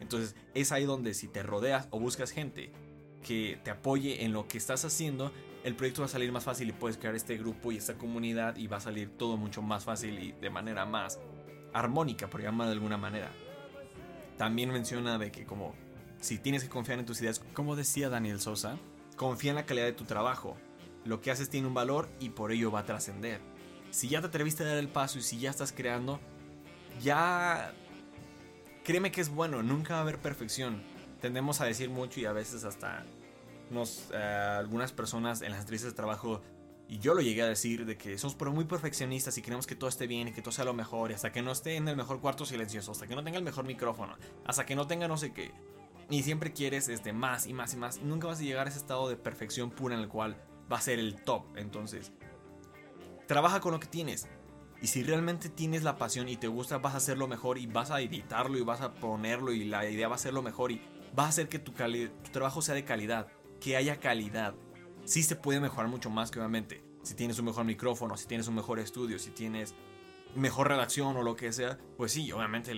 Entonces 0.00 0.36
es 0.54 0.72
ahí 0.72 0.84
donde 0.84 1.14
si 1.14 1.28
te 1.28 1.42
rodeas 1.42 1.88
o 1.90 2.00
buscas 2.00 2.30
gente 2.30 2.72
que 3.22 3.58
te 3.62 3.70
apoye 3.70 4.24
en 4.24 4.32
lo 4.32 4.48
que 4.48 4.58
estás 4.58 4.84
haciendo, 4.84 5.32
el 5.64 5.76
proyecto 5.76 6.02
va 6.02 6.06
a 6.06 6.08
salir 6.08 6.32
más 6.32 6.44
fácil 6.44 6.68
y 6.68 6.72
puedes 6.72 6.98
crear 6.98 7.14
este 7.14 7.36
grupo 7.36 7.70
y 7.70 7.76
esta 7.76 7.94
comunidad 7.94 8.56
y 8.56 8.66
va 8.66 8.78
a 8.78 8.80
salir 8.80 9.16
todo 9.16 9.36
mucho 9.36 9.62
más 9.62 9.84
fácil 9.84 10.18
y 10.18 10.32
de 10.32 10.50
manera 10.50 10.84
más 10.84 11.20
armónica, 11.72 12.28
por 12.28 12.42
llamarlo 12.42 12.70
de 12.70 12.74
alguna 12.74 12.98
manera. 12.98 13.30
También 14.36 14.70
menciona 14.70 15.18
de 15.18 15.30
que 15.30 15.46
como 15.46 15.74
si 16.22 16.38
tienes 16.38 16.62
que 16.62 16.70
confiar 16.70 17.00
en 17.00 17.04
tus 17.04 17.20
ideas, 17.20 17.42
como 17.52 17.76
decía 17.76 18.08
Daniel 18.08 18.40
Sosa, 18.40 18.78
confía 19.16 19.50
en 19.50 19.56
la 19.56 19.66
calidad 19.66 19.86
de 19.86 19.92
tu 19.92 20.04
trabajo. 20.04 20.56
Lo 21.04 21.20
que 21.20 21.32
haces 21.32 21.50
tiene 21.50 21.66
un 21.66 21.74
valor 21.74 22.08
y 22.20 22.30
por 22.30 22.52
ello 22.52 22.70
va 22.70 22.80
a 22.80 22.86
trascender. 22.86 23.40
Si 23.90 24.08
ya 24.08 24.20
te 24.20 24.28
atreviste 24.28 24.62
a 24.62 24.68
dar 24.68 24.78
el 24.78 24.88
paso 24.88 25.18
y 25.18 25.22
si 25.22 25.38
ya 25.40 25.50
estás 25.50 25.72
creando, 25.72 26.20
ya 27.02 27.74
créeme 28.84 29.10
que 29.10 29.20
es 29.20 29.30
bueno, 29.30 29.64
nunca 29.64 29.94
va 29.94 29.98
a 29.98 30.02
haber 30.02 30.18
perfección. 30.18 30.82
Tendemos 31.20 31.60
a 31.60 31.64
decir 31.64 31.90
mucho 31.90 32.20
y 32.20 32.24
a 32.24 32.32
veces 32.32 32.62
hasta 32.62 33.04
nos, 33.70 34.08
eh, 34.12 34.16
algunas 34.16 34.92
personas 34.92 35.42
en 35.42 35.50
las 35.50 35.60
entrevistas 35.60 35.90
de 35.90 35.96
trabajo, 35.96 36.40
y 36.88 36.98
yo 36.98 37.14
lo 37.14 37.20
llegué 37.20 37.42
a 37.42 37.46
decir, 37.46 37.84
de 37.84 37.96
que 37.96 38.16
somos 38.16 38.36
muy 38.52 38.64
perfeccionistas 38.64 39.36
y 39.38 39.42
queremos 39.42 39.66
que 39.66 39.74
todo 39.74 39.88
esté 39.88 40.06
bien 40.06 40.28
y 40.28 40.32
que 40.32 40.42
todo 40.42 40.52
sea 40.52 40.64
lo 40.64 40.74
mejor, 40.74 41.10
y 41.10 41.14
hasta 41.14 41.32
que 41.32 41.42
no 41.42 41.50
esté 41.50 41.76
en 41.76 41.88
el 41.88 41.96
mejor 41.96 42.20
cuarto 42.20 42.44
silencioso, 42.44 42.92
hasta 42.92 43.06
que 43.06 43.16
no 43.16 43.24
tenga 43.24 43.38
el 43.38 43.44
mejor 43.44 43.64
micrófono, 43.64 44.16
hasta 44.44 44.66
que 44.66 44.76
no 44.76 44.86
tenga 44.86 45.08
no 45.08 45.16
sé 45.16 45.32
qué. 45.32 45.52
Y 46.12 46.22
siempre 46.22 46.52
quieres 46.52 46.90
este, 46.90 47.14
más 47.14 47.46
y 47.46 47.54
más 47.54 47.72
y 47.72 47.78
más. 47.78 48.02
nunca 48.02 48.26
vas 48.26 48.38
a 48.38 48.42
llegar 48.42 48.66
a 48.66 48.68
ese 48.70 48.78
estado 48.78 49.08
de 49.08 49.16
perfección 49.16 49.70
pura 49.70 49.94
en 49.94 50.02
el 50.02 50.08
cual 50.08 50.36
va 50.70 50.76
a 50.76 50.80
ser 50.82 50.98
el 50.98 51.16
top. 51.22 51.44
Entonces, 51.56 52.12
trabaja 53.26 53.60
con 53.60 53.72
lo 53.72 53.80
que 53.80 53.86
tienes. 53.86 54.28
Y 54.82 54.88
si 54.88 55.02
realmente 55.04 55.48
tienes 55.48 55.84
la 55.84 55.96
pasión 55.96 56.28
y 56.28 56.36
te 56.36 56.48
gusta, 56.48 56.76
vas 56.76 56.92
a 56.92 56.98
hacerlo 56.98 57.28
mejor 57.28 57.56
y 57.56 57.66
vas 57.66 57.90
a 57.90 58.02
editarlo 58.02 58.58
y 58.58 58.62
vas 58.62 58.82
a 58.82 58.92
ponerlo 58.92 59.52
y 59.52 59.64
la 59.64 59.88
idea 59.88 60.06
va 60.06 60.16
a 60.16 60.18
ser 60.18 60.34
lo 60.34 60.42
mejor 60.42 60.70
y 60.70 60.82
va 61.18 61.24
a 61.24 61.28
hacer 61.28 61.48
que 61.48 61.58
tu, 61.58 61.72
tu 61.72 62.30
trabajo 62.30 62.60
sea 62.60 62.74
de 62.74 62.84
calidad, 62.84 63.28
que 63.58 63.78
haya 63.78 63.98
calidad. 63.98 64.54
Sí 65.06 65.22
se 65.22 65.34
puede 65.34 65.60
mejorar 65.60 65.88
mucho 65.88 66.10
más 66.10 66.30
que 66.30 66.40
obviamente. 66.40 66.84
Si 67.04 67.14
tienes 67.14 67.38
un 67.38 67.46
mejor 67.46 67.64
micrófono, 67.64 68.18
si 68.18 68.26
tienes 68.26 68.48
un 68.48 68.54
mejor 68.54 68.80
estudio, 68.80 69.18
si 69.18 69.30
tienes 69.30 69.74
mejor 70.34 70.68
redacción 70.68 71.16
o 71.16 71.22
lo 71.22 71.36
que 71.36 71.52
sea, 71.54 71.78
pues 71.96 72.12
sí, 72.12 72.30
obviamente 72.32 72.74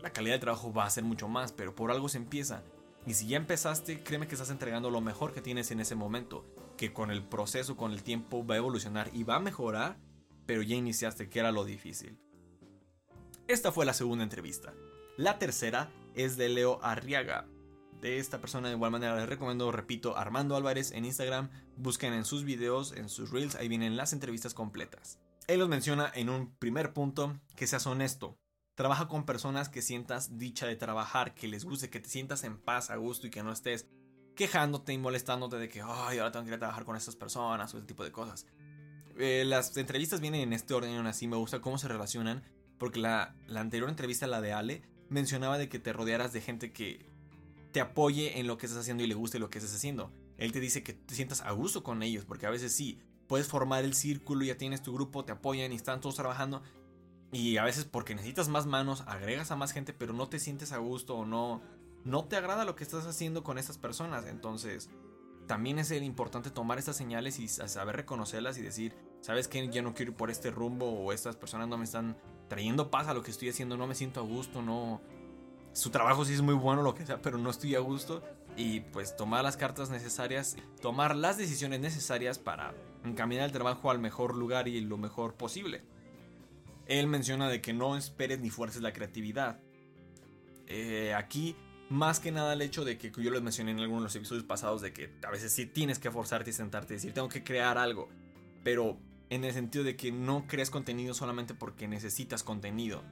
la 0.00 0.10
calidad 0.10 0.36
de 0.36 0.40
trabajo 0.40 0.72
va 0.72 0.86
a 0.86 0.90
ser 0.90 1.04
mucho 1.04 1.28
más, 1.28 1.52
pero 1.52 1.74
por 1.74 1.90
algo 1.90 2.08
se 2.08 2.16
empieza. 2.16 2.62
Y 3.08 3.14
si 3.14 3.26
ya 3.26 3.38
empezaste, 3.38 4.02
créeme 4.02 4.28
que 4.28 4.34
estás 4.34 4.50
entregando 4.50 4.90
lo 4.90 5.00
mejor 5.00 5.32
que 5.32 5.40
tienes 5.40 5.70
en 5.70 5.80
ese 5.80 5.94
momento, 5.94 6.44
que 6.76 6.92
con 6.92 7.10
el 7.10 7.24
proceso, 7.24 7.74
con 7.74 7.92
el 7.92 8.02
tiempo 8.02 8.46
va 8.46 8.56
a 8.56 8.58
evolucionar 8.58 9.08
y 9.14 9.22
va 9.22 9.36
a 9.36 9.40
mejorar, 9.40 9.96
pero 10.44 10.60
ya 10.60 10.76
iniciaste, 10.76 11.30
que 11.30 11.38
era 11.38 11.50
lo 11.50 11.64
difícil. 11.64 12.18
Esta 13.46 13.72
fue 13.72 13.86
la 13.86 13.94
segunda 13.94 14.24
entrevista. 14.24 14.74
La 15.16 15.38
tercera 15.38 15.90
es 16.14 16.36
de 16.36 16.50
Leo 16.50 16.80
Arriaga. 16.82 17.46
De 18.02 18.18
esta 18.18 18.42
persona 18.42 18.68
de 18.68 18.74
igual 18.74 18.90
manera 18.90 19.16
les 19.16 19.26
recomiendo, 19.26 19.72
repito, 19.72 20.18
Armando 20.18 20.54
Álvarez 20.54 20.92
en 20.92 21.06
Instagram. 21.06 21.48
Busquen 21.78 22.12
en 22.12 22.26
sus 22.26 22.44
videos, 22.44 22.92
en 22.92 23.08
sus 23.08 23.30
reels, 23.30 23.54
ahí 23.54 23.68
vienen 23.68 23.96
las 23.96 24.12
entrevistas 24.12 24.52
completas. 24.52 25.18
Él 25.46 25.60
los 25.60 25.70
menciona 25.70 26.12
en 26.14 26.28
un 26.28 26.54
primer 26.56 26.92
punto 26.92 27.40
que 27.56 27.66
seas 27.66 27.86
honesto. 27.86 28.36
Trabaja 28.78 29.08
con 29.08 29.24
personas 29.24 29.68
que 29.68 29.82
sientas 29.82 30.38
dicha 30.38 30.64
de 30.64 30.76
trabajar, 30.76 31.34
que 31.34 31.48
les 31.48 31.64
guste, 31.64 31.90
que 31.90 31.98
te 31.98 32.08
sientas 32.08 32.44
en 32.44 32.56
paz, 32.56 32.90
a 32.90 32.96
gusto 32.96 33.26
y 33.26 33.30
que 33.30 33.42
no 33.42 33.50
estés 33.50 33.88
quejándote 34.36 34.92
y 34.92 34.98
molestándote 34.98 35.56
de 35.56 35.68
que, 35.68 35.82
ay, 35.82 36.18
ahora 36.18 36.30
tengo 36.30 36.44
que 36.44 36.50
ir 36.50 36.54
a 36.54 36.58
trabajar 36.60 36.84
con 36.84 36.94
estas 36.94 37.16
personas 37.16 37.74
o 37.74 37.78
ese 37.78 37.88
tipo 37.88 38.04
de 38.04 38.12
cosas. 38.12 38.46
Eh, 39.18 39.42
las 39.44 39.76
entrevistas 39.76 40.20
vienen 40.20 40.42
en 40.42 40.52
este 40.52 40.74
orden, 40.74 41.04
así 41.08 41.26
me 41.26 41.34
gusta 41.34 41.60
cómo 41.60 41.76
se 41.76 41.88
relacionan, 41.88 42.44
porque 42.78 43.00
la, 43.00 43.34
la 43.48 43.62
anterior 43.62 43.90
entrevista, 43.90 44.28
la 44.28 44.40
de 44.40 44.52
Ale, 44.52 44.82
mencionaba 45.08 45.58
de 45.58 45.68
que 45.68 45.80
te 45.80 45.92
rodearas 45.92 46.32
de 46.32 46.40
gente 46.40 46.72
que 46.72 47.04
te 47.72 47.80
apoye 47.80 48.38
en 48.38 48.46
lo 48.46 48.58
que 48.58 48.66
estás 48.66 48.82
haciendo 48.82 49.02
y 49.02 49.08
le 49.08 49.14
guste 49.14 49.40
lo 49.40 49.50
que 49.50 49.58
estás 49.58 49.74
haciendo. 49.74 50.12
Él 50.36 50.52
te 50.52 50.60
dice 50.60 50.84
que 50.84 50.92
te 50.92 51.16
sientas 51.16 51.40
a 51.40 51.50
gusto 51.50 51.82
con 51.82 52.04
ellos, 52.04 52.24
porque 52.24 52.46
a 52.46 52.50
veces 52.50 52.76
sí, 52.76 53.00
puedes 53.26 53.48
formar 53.48 53.84
el 53.84 53.94
círculo, 53.94 54.44
ya 54.44 54.56
tienes 54.56 54.82
tu 54.82 54.94
grupo, 54.94 55.24
te 55.24 55.32
apoyan 55.32 55.72
y 55.72 55.74
están 55.74 56.00
todos 56.00 56.14
trabajando. 56.14 56.62
Y 57.30 57.58
a 57.58 57.64
veces 57.64 57.84
porque 57.84 58.14
necesitas 58.14 58.48
más 58.48 58.66
manos, 58.66 59.04
agregas 59.06 59.50
a 59.50 59.56
más 59.56 59.72
gente, 59.72 59.92
pero 59.92 60.12
no 60.12 60.28
te 60.28 60.38
sientes 60.38 60.72
a 60.72 60.78
gusto 60.78 61.16
o 61.16 61.26
no, 61.26 61.60
no 62.04 62.24
te 62.24 62.36
agrada 62.36 62.64
lo 62.64 62.74
que 62.74 62.84
estás 62.84 63.06
haciendo 63.06 63.44
con 63.44 63.58
estas 63.58 63.76
personas. 63.76 64.26
Entonces, 64.26 64.88
también 65.46 65.78
es 65.78 65.90
importante 65.90 66.50
tomar 66.50 66.78
estas 66.78 66.96
señales 66.96 67.38
y 67.38 67.48
saber 67.48 67.96
reconocerlas 67.96 68.56
y 68.58 68.62
decir, 68.62 68.94
¿sabes 69.20 69.48
qué? 69.48 69.68
Ya 69.68 69.82
no 69.82 69.94
quiero 69.94 70.12
ir 70.12 70.16
por 70.16 70.30
este 70.30 70.50
rumbo 70.50 70.86
o 70.86 71.12
estas 71.12 71.36
personas 71.36 71.68
no 71.68 71.76
me 71.76 71.84
están 71.84 72.16
trayendo 72.48 72.90
paz 72.90 73.08
a 73.08 73.14
lo 73.14 73.22
que 73.22 73.30
estoy 73.30 73.48
haciendo, 73.50 73.76
no 73.76 73.86
me 73.86 73.94
siento 73.94 74.20
a 74.20 74.22
gusto, 74.22 74.62
no... 74.62 75.00
Su 75.72 75.90
trabajo 75.90 76.24
sí 76.24 76.32
es 76.32 76.42
muy 76.42 76.54
bueno, 76.54 76.82
lo 76.82 76.94
que 76.94 77.06
sea, 77.06 77.20
pero 77.20 77.38
no 77.38 77.50
estoy 77.50 77.74
a 77.74 77.80
gusto. 77.80 78.22
Y 78.56 78.80
pues 78.80 79.16
tomar 79.16 79.44
las 79.44 79.56
cartas 79.56 79.90
necesarias, 79.90 80.56
tomar 80.80 81.14
las 81.14 81.36
decisiones 81.36 81.80
necesarias 81.80 82.38
para 82.38 82.74
encaminar 83.04 83.44
el 83.44 83.52
trabajo 83.52 83.90
al 83.90 83.98
mejor 83.98 84.34
lugar 84.34 84.66
y 84.66 84.80
lo 84.80 84.96
mejor 84.96 85.34
posible. 85.34 85.84
Él 86.88 87.06
menciona 87.06 87.48
de 87.48 87.60
que 87.60 87.72
no 87.72 87.96
esperes 87.96 88.40
ni 88.40 88.50
fuerces 88.50 88.82
la 88.82 88.92
creatividad. 88.92 89.60
Eh, 90.66 91.14
aquí, 91.14 91.54
más 91.90 92.18
que 92.18 92.32
nada 92.32 92.54
el 92.54 92.62
hecho 92.62 92.84
de 92.84 92.98
que 92.98 93.10
yo 93.10 93.30
lo 93.30 93.40
mencioné 93.40 93.70
en 93.70 93.78
algunos 93.78 94.02
de 94.02 94.06
los 94.06 94.16
episodios 94.16 94.44
pasados, 94.44 94.82
de 94.82 94.92
que 94.92 95.10
a 95.26 95.30
veces 95.30 95.52
sí 95.52 95.66
tienes 95.66 95.98
que 95.98 96.10
forzarte 96.10 96.50
y 96.50 96.52
sentarte 96.52 96.94
y 96.94 96.96
decir, 96.96 97.12
tengo 97.12 97.28
que 97.28 97.44
crear 97.44 97.78
algo. 97.78 98.08
Pero 98.64 98.98
en 99.30 99.44
el 99.44 99.52
sentido 99.52 99.84
de 99.84 99.96
que 99.96 100.10
no 100.10 100.46
crees 100.46 100.70
contenido 100.70 101.14
solamente 101.14 101.54
porque 101.54 101.88
necesitas 101.88 102.42
contenido. 102.42 103.02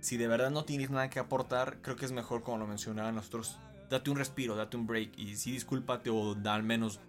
Si 0.00 0.16
de 0.16 0.28
verdad 0.28 0.50
no 0.50 0.64
tienes 0.64 0.90
nada 0.90 1.10
que 1.10 1.18
aportar, 1.18 1.80
creo 1.82 1.96
que 1.96 2.06
es 2.06 2.12
mejor, 2.12 2.42
como 2.42 2.58
lo 2.58 2.66
mencionaban 2.66 3.14
nosotros, 3.14 3.58
date 3.90 4.10
un 4.10 4.16
respiro, 4.16 4.56
date 4.56 4.76
un 4.76 4.86
break 4.86 5.18
y 5.18 5.36
sí 5.36 5.52
discúlpate 5.52 6.10
o 6.10 6.34
da 6.34 6.54
al 6.54 6.62
menos 6.62 7.00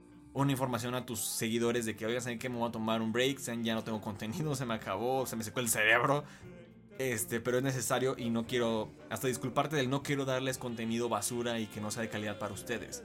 una 0.41 0.51
información 0.51 0.93
a 0.93 1.05
tus 1.05 1.19
seguidores 1.19 1.85
de 1.85 1.95
que, 1.95 2.05
oigan, 2.05 2.21
¿saben 2.21 2.37
que 2.37 2.47
me 2.47 2.57
voy 2.57 2.69
a 2.69 2.71
tomar 2.71 3.01
un 3.01 3.11
break? 3.11 3.39
Ya 3.63 3.73
no 3.73 3.83
tengo 3.83 4.01
contenido, 4.01 4.55
se 4.55 4.65
me 4.65 4.75
acabó, 4.75 5.25
se 5.25 5.35
me 5.35 5.43
secó 5.43 5.59
el 5.59 5.69
cerebro. 5.69 6.23
Este, 6.99 7.39
pero 7.39 7.57
es 7.57 7.63
necesario 7.63 8.15
y 8.17 8.29
no 8.29 8.45
quiero, 8.45 8.91
hasta 9.09 9.27
disculparte 9.27 9.75
del 9.75 9.89
no 9.89 10.01
quiero 10.01 10.25
darles 10.25 10.57
contenido 10.57 11.09
basura 11.09 11.59
y 11.59 11.67
que 11.67 11.81
no 11.81 11.91
sea 11.91 12.03
de 12.03 12.09
calidad 12.09 12.37
para 12.39 12.53
ustedes. 12.53 13.03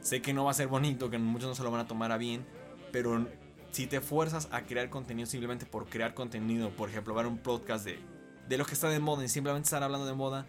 Sé 0.00 0.22
que 0.22 0.32
no 0.32 0.44
va 0.44 0.50
a 0.50 0.54
ser 0.54 0.68
bonito, 0.68 1.10
que 1.10 1.18
muchos 1.18 1.48
no 1.48 1.54
se 1.54 1.62
lo 1.62 1.70
van 1.70 1.80
a 1.82 1.86
tomar 1.86 2.12
a 2.12 2.18
bien, 2.18 2.44
pero 2.92 3.26
si 3.70 3.86
te 3.86 4.00
fuerzas 4.00 4.48
a 4.50 4.62
crear 4.62 4.90
contenido 4.90 5.26
simplemente 5.26 5.66
por 5.66 5.86
crear 5.86 6.14
contenido, 6.14 6.70
por 6.70 6.88
ejemplo, 6.88 7.14
ver 7.14 7.26
un 7.26 7.38
podcast 7.38 7.84
de, 7.84 7.98
de 8.48 8.58
lo 8.58 8.64
que 8.64 8.74
está 8.74 8.88
de 8.88 9.00
moda 9.00 9.24
y 9.24 9.28
simplemente 9.28 9.66
estar 9.66 9.82
hablando 9.82 10.06
de 10.06 10.14
moda, 10.14 10.46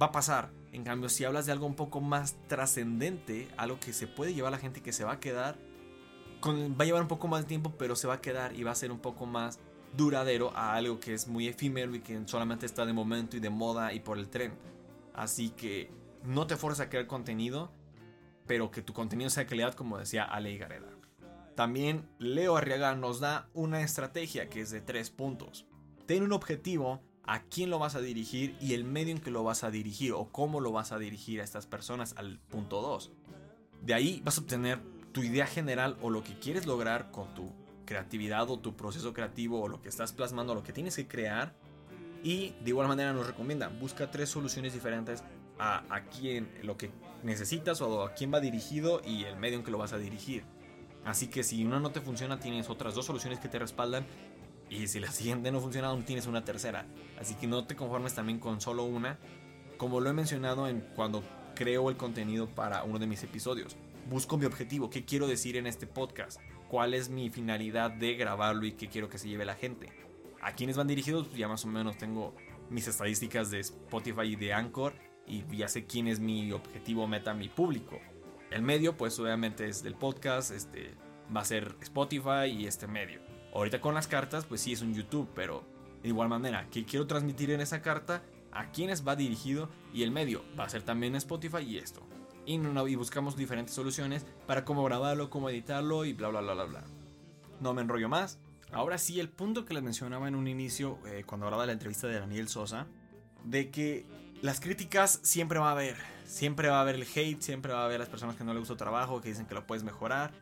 va 0.00 0.06
a 0.06 0.12
pasar. 0.12 0.50
En 0.72 0.82
cambio, 0.82 1.08
si 1.08 1.24
hablas 1.24 1.46
de 1.46 1.52
algo 1.52 1.66
un 1.66 1.76
poco 1.76 2.00
más 2.00 2.34
trascendente, 2.48 3.48
algo 3.56 3.78
que 3.78 3.92
se 3.92 4.08
puede 4.08 4.34
llevar 4.34 4.52
a 4.52 4.56
la 4.56 4.60
gente 4.60 4.80
y 4.80 4.82
que 4.82 4.92
se 4.92 5.04
va 5.04 5.12
a 5.12 5.20
quedar, 5.20 5.56
va 6.50 6.82
a 6.82 6.84
llevar 6.84 7.02
un 7.02 7.08
poco 7.08 7.28
más 7.28 7.42
de 7.42 7.48
tiempo, 7.48 7.72
pero 7.78 7.96
se 7.96 8.06
va 8.06 8.14
a 8.14 8.20
quedar 8.20 8.54
y 8.54 8.62
va 8.62 8.70
a 8.70 8.74
ser 8.74 8.92
un 8.92 8.98
poco 8.98 9.26
más 9.26 9.58
duradero 9.96 10.52
a 10.56 10.74
algo 10.74 11.00
que 11.00 11.14
es 11.14 11.28
muy 11.28 11.46
efímero 11.48 11.94
y 11.94 12.00
que 12.00 12.20
solamente 12.26 12.66
está 12.66 12.84
de 12.84 12.92
momento 12.92 13.36
y 13.36 13.40
de 13.40 13.50
moda 13.50 13.92
y 13.92 14.00
por 14.00 14.18
el 14.18 14.28
tren. 14.28 14.52
Así 15.14 15.50
que 15.50 15.90
no 16.24 16.46
te 16.46 16.56
fuerces 16.56 16.84
a 16.84 16.90
crear 16.90 17.06
contenido, 17.06 17.70
pero 18.46 18.70
que 18.70 18.82
tu 18.82 18.92
contenido 18.92 19.30
sea 19.30 19.44
de 19.44 19.48
calidad, 19.48 19.74
como 19.74 19.98
decía 19.98 20.24
Ale 20.24 20.56
Gareda. 20.56 20.88
También 21.54 22.08
Leo 22.18 22.56
Arriaga 22.56 22.94
nos 22.96 23.20
da 23.20 23.48
una 23.54 23.82
estrategia 23.82 24.48
que 24.48 24.60
es 24.60 24.70
de 24.70 24.80
tres 24.80 25.10
puntos. 25.10 25.66
Ten 26.06 26.24
un 26.24 26.32
objetivo 26.32 27.00
a 27.26 27.42
quién 27.44 27.70
lo 27.70 27.78
vas 27.78 27.94
a 27.94 28.00
dirigir 28.00 28.56
y 28.60 28.74
el 28.74 28.84
medio 28.84 29.14
en 29.14 29.20
que 29.20 29.30
lo 29.30 29.44
vas 29.44 29.64
a 29.64 29.70
dirigir 29.70 30.12
o 30.12 30.30
cómo 30.30 30.60
lo 30.60 30.72
vas 30.72 30.92
a 30.92 30.98
dirigir 30.98 31.40
a 31.40 31.44
estas 31.44 31.66
personas 31.66 32.14
al 32.16 32.38
punto 32.38 32.82
2. 32.82 33.12
De 33.82 33.94
ahí 33.94 34.20
vas 34.24 34.36
a 34.36 34.40
obtener 34.40 34.80
tu 35.14 35.22
idea 35.22 35.46
general 35.46 35.96
o 36.02 36.10
lo 36.10 36.24
que 36.24 36.36
quieres 36.40 36.66
lograr 36.66 37.12
con 37.12 37.32
tu 37.34 37.52
creatividad 37.86 38.50
o 38.50 38.58
tu 38.58 38.76
proceso 38.76 39.14
creativo 39.14 39.62
o 39.62 39.68
lo 39.68 39.80
que 39.80 39.88
estás 39.88 40.12
plasmando, 40.12 40.56
lo 40.56 40.64
que 40.64 40.72
tienes 40.72 40.96
que 40.96 41.06
crear. 41.06 41.54
Y 42.24 42.50
de 42.64 42.70
igual 42.70 42.88
manera 42.88 43.12
nos 43.12 43.26
recomienda, 43.26 43.68
busca 43.68 44.10
tres 44.10 44.28
soluciones 44.28 44.72
diferentes 44.72 45.22
a, 45.58 45.84
a 45.88 46.04
quién, 46.06 46.50
lo 46.62 46.76
que 46.76 46.90
necesitas 47.22 47.80
o 47.80 48.02
a 48.02 48.12
quién 48.14 48.34
va 48.34 48.40
dirigido 48.40 49.00
y 49.06 49.22
el 49.22 49.36
medio 49.36 49.58
en 49.58 49.64
que 49.64 49.70
lo 49.70 49.78
vas 49.78 49.92
a 49.92 49.98
dirigir. 49.98 50.44
Así 51.04 51.28
que 51.28 51.44
si 51.44 51.64
una 51.64 51.78
no 51.78 51.90
te 51.90 52.00
funciona, 52.00 52.40
tienes 52.40 52.68
otras 52.68 52.96
dos 52.96 53.06
soluciones 53.06 53.38
que 53.38 53.48
te 53.48 53.60
respaldan 53.60 54.04
y 54.68 54.88
si 54.88 54.98
la 54.98 55.12
siguiente 55.12 55.52
no 55.52 55.60
funciona, 55.60 55.88
aún 55.88 56.02
tienes 56.02 56.26
una 56.26 56.44
tercera. 56.44 56.86
Así 57.20 57.36
que 57.36 57.46
no 57.46 57.66
te 57.66 57.76
conformes 57.76 58.14
también 58.14 58.40
con 58.40 58.60
solo 58.60 58.82
una. 58.82 59.16
Como 59.76 60.00
lo 60.00 60.10
he 60.10 60.12
mencionado 60.12 60.66
en 60.66 60.80
cuando 60.80 61.22
creo 61.54 61.90
el 61.90 61.96
contenido 61.96 62.48
para 62.48 62.84
uno 62.84 62.98
de 62.98 63.06
mis 63.06 63.22
episodios. 63.22 63.76
Busco 64.08 64.36
mi 64.36 64.44
objetivo, 64.44 64.90
qué 64.90 65.04
quiero 65.04 65.26
decir 65.26 65.56
en 65.56 65.66
este 65.66 65.86
podcast, 65.86 66.40
cuál 66.68 66.94
es 66.94 67.08
mi 67.08 67.30
finalidad 67.30 67.90
de 67.90 68.14
grabarlo 68.14 68.66
y 68.66 68.72
qué 68.72 68.88
quiero 68.88 69.08
que 69.08 69.18
se 69.18 69.28
lleve 69.28 69.44
la 69.44 69.54
gente. 69.54 69.92
A 70.42 70.52
quiénes 70.52 70.76
van 70.76 70.86
dirigidos, 70.86 71.26
pues 71.26 71.38
ya 71.38 71.48
más 71.48 71.64
o 71.64 71.68
menos 71.68 71.96
tengo 71.96 72.34
mis 72.68 72.86
estadísticas 72.86 73.50
de 73.50 73.60
Spotify 73.60 74.24
y 74.24 74.36
de 74.36 74.52
Anchor 74.52 74.92
y 75.26 75.44
ya 75.56 75.68
sé 75.68 75.86
quién 75.86 76.08
es 76.08 76.20
mi 76.20 76.52
objetivo, 76.52 77.06
meta, 77.06 77.32
mi 77.32 77.48
público. 77.48 77.98
El 78.50 78.62
medio, 78.62 78.96
pues 78.96 79.18
obviamente 79.18 79.66
es 79.68 79.82
del 79.82 79.94
podcast, 79.94 80.50
este 80.50 80.94
va 81.34 81.40
a 81.40 81.44
ser 81.44 81.74
Spotify 81.80 82.46
y 82.46 82.66
este 82.66 82.86
medio. 82.86 83.20
Ahorita 83.54 83.80
con 83.80 83.94
las 83.94 84.06
cartas, 84.06 84.44
pues 84.44 84.60
sí 84.60 84.72
es 84.72 84.82
un 84.82 84.94
YouTube, 84.94 85.28
pero 85.34 85.64
de 86.02 86.08
igual 86.08 86.28
manera, 86.28 86.68
¿qué 86.70 86.84
quiero 86.84 87.06
transmitir 87.06 87.50
en 87.50 87.60
esa 87.60 87.80
carta? 87.80 88.22
¿A 88.54 88.70
quiénes 88.70 89.06
va 89.06 89.16
dirigido? 89.16 89.68
Y 89.92 90.02
el 90.02 90.10
medio 90.10 90.44
va 90.58 90.64
a 90.64 90.68
ser 90.68 90.82
también 90.82 91.14
Spotify 91.16 91.62
y 91.62 91.78
esto. 91.78 92.06
Y, 92.46 92.58
buscamos 92.94 93.36
diferentes 93.36 93.74
soluciones 93.74 94.26
para 94.46 94.64
cómo 94.64 94.84
grabarlo, 94.84 95.30
cómo 95.30 95.48
editarlo 95.48 96.04
y 96.04 96.12
bla 96.12 96.28
bla 96.28 96.40
bla 96.40 96.54
bla 96.54 96.64
bla. 96.64 96.84
No 97.60 97.74
me 97.74 97.82
enrollo 97.82 98.08
más. 98.08 98.38
Ahora 98.72 98.98
sí, 98.98 99.20
el 99.20 99.28
punto 99.28 99.64
que 99.64 99.74
les 99.74 99.82
mencionaba 99.82 100.28
en 100.28 100.34
un 100.34 100.46
inicio, 100.46 100.98
eh, 101.06 101.24
cuando 101.26 101.46
hablaba 101.46 101.62
de 101.62 101.68
la 101.68 101.72
entrevista 101.72 102.06
de 102.06 102.20
Daniel 102.20 102.48
Sosa, 102.48 102.86
de 103.44 103.70
que 103.70 104.06
las 104.42 104.60
críticas 104.60 105.20
siempre 105.22 105.58
va 105.58 105.68
a 105.68 105.72
haber. 105.72 105.96
Siempre 106.26 106.68
va 106.68 106.78
a 106.78 106.80
haber 106.82 106.96
el 106.96 107.02
hate, 107.02 107.40
siempre 107.40 107.72
va 107.72 107.82
a 107.82 107.84
haber 107.86 108.00
las 108.00 108.08
personas 108.08 108.36
que 108.36 108.44
no 108.44 108.52
les 108.52 108.60
gusta 108.60 108.74
tu 108.74 108.78
trabajo, 108.78 109.20
que 109.20 109.28
dicen 109.28 109.46
que 109.46 109.54
lo 109.54 109.66
puedes 109.66 109.84
mejorar 109.84 110.32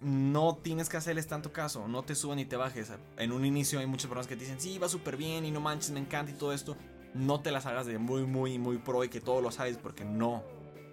no 0.00 0.56
tienes 0.56 0.88
que 0.88 0.96
hacerles 0.96 1.26
tanto 1.26 1.52
caso, 1.52 1.86
no 1.86 2.02
te 2.02 2.14
suban 2.14 2.36
ni 2.36 2.46
te 2.46 2.56
bajes. 2.56 2.90
En 3.18 3.32
un 3.32 3.44
inicio 3.44 3.78
hay 3.78 3.86
muchas 3.86 4.06
personas 4.06 4.26
que 4.26 4.34
te 4.34 4.44
dicen, 4.44 4.60
sí, 4.60 4.78
va 4.78 4.88
súper 4.88 5.16
bien 5.16 5.44
y 5.44 5.50
no 5.50 5.60
manches, 5.60 5.90
me 5.90 6.00
encanta 6.00 6.32
y 6.32 6.34
todo 6.34 6.52
esto. 6.52 6.76
No 7.14 7.40
te 7.40 7.50
las 7.50 7.66
hagas 7.66 7.86
de 7.86 7.98
muy, 7.98 8.24
muy, 8.24 8.58
muy 8.58 8.78
pro 8.78 9.04
y 9.04 9.08
que 9.08 9.20
todo 9.20 9.40
lo 9.40 9.50
sabes 9.50 9.76
porque 9.76 10.04
no. 10.04 10.42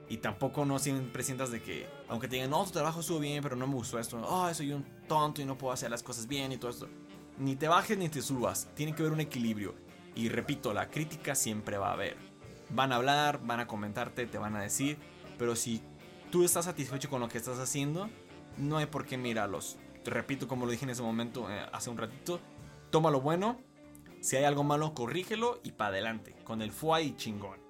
Y 0.09 0.17
tampoco 0.17 0.65
no 0.65 0.79
siempre 0.79 1.23
sientas 1.23 1.51
de 1.51 1.61
que, 1.61 1.87
aunque 2.07 2.27
te 2.27 2.35
digan, 2.35 2.49
no, 2.49 2.63
tu 2.63 2.71
trabajo 2.71 3.01
estuvo 3.01 3.19
bien, 3.19 3.43
pero 3.43 3.55
no 3.55 3.67
me 3.67 3.75
gustó 3.75 3.99
esto. 3.99 4.21
Oh, 4.25 4.51
soy 4.53 4.71
un 4.71 4.85
tonto 5.07 5.41
y 5.41 5.45
no 5.45 5.57
puedo 5.57 5.73
hacer 5.73 5.91
las 5.91 6.01
cosas 6.01 6.27
bien 6.27 6.51
y 6.51 6.57
todo 6.57 6.71
esto. 6.71 6.87
Ni 7.37 7.55
te 7.55 7.67
bajes 7.67 7.97
ni 7.97 8.09
te 8.09 8.21
subas. 8.21 8.69
Tiene 8.73 8.95
que 8.95 9.01
haber 9.01 9.13
un 9.13 9.19
equilibrio. 9.19 9.75
Y 10.15 10.29
repito, 10.29 10.73
la 10.73 10.89
crítica 10.89 11.35
siempre 11.35 11.77
va 11.77 11.89
a 11.89 11.93
haber. 11.93 12.17
Van 12.69 12.91
a 12.91 12.95
hablar, 12.95 13.41
van 13.43 13.59
a 13.59 13.67
comentarte, 13.67 14.25
te 14.25 14.37
van 14.37 14.55
a 14.55 14.61
decir. 14.61 14.97
Pero 15.37 15.55
si 15.55 15.81
tú 16.31 16.43
estás 16.43 16.65
satisfecho 16.65 17.09
con 17.09 17.19
lo 17.19 17.27
que 17.27 17.37
estás 17.37 17.59
haciendo, 17.59 18.09
no 18.57 18.77
hay 18.77 18.87
por 18.87 19.05
qué 19.05 19.17
mirarlos. 19.17 19.77
Te 20.03 20.11
repito, 20.11 20.47
como 20.47 20.65
lo 20.65 20.71
dije 20.71 20.85
en 20.85 20.91
ese 20.91 21.03
momento, 21.03 21.51
eh, 21.51 21.65
hace 21.71 21.89
un 21.89 21.97
ratito, 21.97 22.39
toma 22.89 23.11
lo 23.11 23.21
bueno, 23.21 23.59
si 24.27 24.35
hay 24.35 24.43
algo 24.43 24.65
malo, 24.65 24.93
corrígelo 24.93 25.61
y 25.63 25.71
para 25.71 25.91
adelante, 25.91 26.35
con 26.43 26.61
el 26.61 26.73
fuá 26.73 26.99
y 26.99 27.15
chingón. 27.15 27.61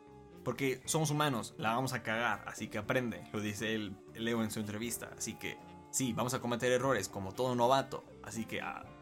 Porque 0.43 0.81
somos 0.85 1.11
humanos, 1.11 1.53
la 1.59 1.75
vamos 1.75 1.93
a 1.93 2.01
cagar, 2.01 2.45
así 2.47 2.67
que 2.67 2.79
aprende, 2.79 3.21
lo 3.31 3.41
dice 3.41 3.75
el 3.75 3.95
Leo 4.15 4.41
en 4.41 4.49
su 4.49 4.59
entrevista. 4.59 5.11
Así 5.15 5.35
que 5.35 5.59
sí, 5.91 6.13
vamos 6.13 6.33
a 6.33 6.39
cometer 6.39 6.71
errores 6.71 7.09
como 7.09 7.31
todo 7.31 7.53
novato, 7.53 8.03
así 8.23 8.45
que 8.45 8.59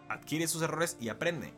adquiere 0.09 0.50
sus 0.50 0.63
errores 0.63 0.97
y 1.00 1.07
aprende. 1.07 1.53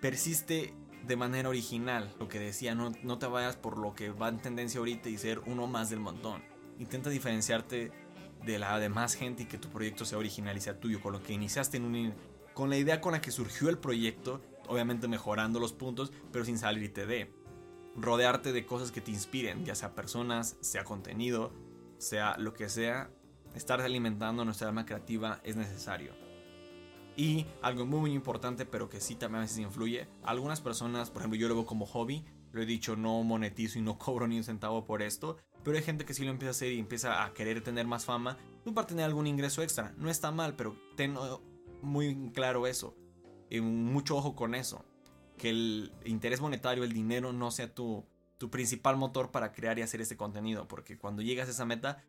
Persiste 0.00 0.72
de 1.06 1.16
manera 1.16 1.50
original, 1.50 2.10
lo 2.18 2.26
que 2.26 2.38
decía, 2.38 2.74
no, 2.74 2.90
no 3.02 3.18
te 3.18 3.26
vayas 3.26 3.56
por 3.56 3.76
lo 3.76 3.94
que 3.94 4.08
va 4.08 4.30
en 4.30 4.38
tendencia 4.38 4.78
ahorita 4.78 5.10
y 5.10 5.18
ser 5.18 5.40
uno 5.40 5.66
más 5.66 5.90
del 5.90 6.00
montón. 6.00 6.42
Intenta 6.78 7.10
diferenciarte 7.10 7.92
de 8.46 8.58
la 8.58 8.78
demás 8.78 9.12
gente 9.12 9.42
y 9.42 9.46
que 9.46 9.58
tu 9.58 9.68
proyecto 9.68 10.06
sea 10.06 10.16
original 10.16 10.56
y 10.56 10.62
sea 10.62 10.80
tuyo, 10.80 11.02
con 11.02 11.12
lo 11.12 11.22
que 11.22 11.34
iniciaste 11.34 11.76
en 11.76 11.84
un, 11.84 12.14
con 12.54 12.70
la 12.70 12.78
idea 12.78 13.02
con 13.02 13.12
la 13.12 13.20
que 13.20 13.30
surgió 13.30 13.68
el 13.68 13.76
proyecto, 13.76 14.40
obviamente 14.72 15.08
mejorando 15.08 15.60
los 15.60 15.72
puntos, 15.72 16.12
pero 16.32 16.44
sin 16.44 16.58
salirte 16.58 17.06
de. 17.06 17.32
Rodearte 17.94 18.52
de 18.52 18.64
cosas 18.64 18.90
que 18.90 19.02
te 19.02 19.10
inspiren, 19.10 19.66
ya 19.66 19.74
sea 19.74 19.94
personas, 19.94 20.56
sea 20.60 20.82
contenido, 20.84 21.52
sea 21.98 22.36
lo 22.38 22.54
que 22.54 22.70
sea, 22.70 23.10
estar 23.54 23.80
alimentando 23.80 24.44
nuestra 24.44 24.68
alma 24.68 24.86
creativa 24.86 25.40
es 25.44 25.56
necesario. 25.56 26.14
Y 27.16 27.46
algo 27.60 27.84
muy, 27.84 28.00
muy 28.00 28.12
importante, 28.12 28.64
pero 28.64 28.88
que 28.88 29.00
sí 29.00 29.14
también 29.14 29.40
a 29.40 29.42
veces 29.42 29.58
influye, 29.58 30.08
algunas 30.22 30.60
personas, 30.60 31.10
por 31.10 31.20
ejemplo, 31.20 31.38
yo 31.38 31.48
lo 31.48 31.54
veo 31.54 31.66
como 31.66 31.84
hobby, 31.84 32.24
lo 32.52 32.62
he 32.62 32.66
dicho, 32.66 32.96
no 32.96 33.22
monetizo 33.22 33.78
y 33.78 33.82
no 33.82 33.98
cobro 33.98 34.26
ni 34.26 34.38
un 34.38 34.44
centavo 34.44 34.84
por 34.84 35.02
esto, 35.02 35.36
pero 35.62 35.76
hay 35.76 35.82
gente 35.82 36.04
que 36.04 36.14
sí 36.14 36.24
lo 36.24 36.30
empieza 36.30 36.50
a 36.50 36.52
hacer 36.52 36.72
y 36.72 36.78
empieza 36.78 37.24
a 37.24 37.32
querer 37.34 37.62
tener 37.62 37.86
más 37.86 38.04
fama, 38.04 38.38
para 38.74 38.86
tener 38.86 39.04
algún 39.04 39.26
ingreso 39.26 39.62
extra. 39.62 39.92
No 39.98 40.08
está 40.08 40.30
mal, 40.30 40.54
pero 40.56 40.76
ten 40.96 41.14
muy 41.82 42.30
claro 42.32 42.66
eso. 42.66 42.96
Y 43.52 43.60
mucho 43.60 44.16
ojo 44.16 44.34
con 44.34 44.54
eso. 44.54 44.84
Que 45.36 45.50
el 45.50 45.92
interés 46.04 46.40
monetario, 46.40 46.84
el 46.84 46.92
dinero, 46.92 47.32
no 47.32 47.50
sea 47.50 47.74
tu, 47.74 48.06
tu 48.38 48.50
principal 48.50 48.96
motor 48.96 49.30
para 49.30 49.52
crear 49.52 49.78
y 49.78 49.82
hacer 49.82 50.00
ese 50.00 50.16
contenido. 50.16 50.66
Porque 50.68 50.96
cuando 50.96 51.20
llegas 51.20 51.48
a 51.48 51.50
esa 51.50 51.66
meta, 51.66 52.02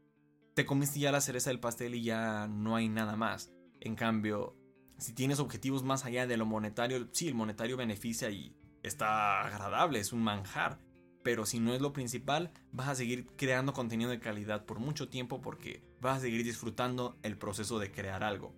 te 0.53 0.65
comiste 0.65 0.99
ya 0.99 1.11
la 1.11 1.21
cereza 1.21 1.49
del 1.49 1.59
pastel 1.59 1.95
y 1.95 2.03
ya 2.03 2.47
no 2.47 2.75
hay 2.75 2.87
nada 2.87 3.15
más. 3.15 3.51
En 3.81 3.95
cambio, 3.95 4.55
si 4.97 5.13
tienes 5.13 5.39
objetivos 5.39 5.83
más 5.83 6.05
allá 6.05 6.27
de 6.27 6.37
lo 6.37 6.45
monetario, 6.45 7.09
sí, 7.11 7.27
el 7.27 7.35
monetario 7.35 7.75
beneficia 7.75 8.29
y 8.29 8.55
está 8.81 9.41
agradable, 9.41 9.99
es 9.99 10.13
un 10.13 10.23
manjar 10.23 10.79
pero 11.23 11.45
si 11.45 11.59
no 11.59 11.73
es 11.73 11.81
lo 11.81 11.93
principal, 11.93 12.51
vas 12.71 12.89
a 12.89 12.95
seguir 12.95 13.25
creando 13.37 13.73
contenido 13.73 14.11
de 14.11 14.19
calidad 14.19 14.65
por 14.65 14.79
mucho 14.79 15.07
tiempo 15.07 15.41
porque 15.41 15.81
vas 16.01 16.17
a 16.17 16.21
seguir 16.21 16.43
disfrutando 16.43 17.17
el 17.23 17.37
proceso 17.37 17.79
de 17.79 17.91
crear 17.91 18.23
algo. 18.23 18.53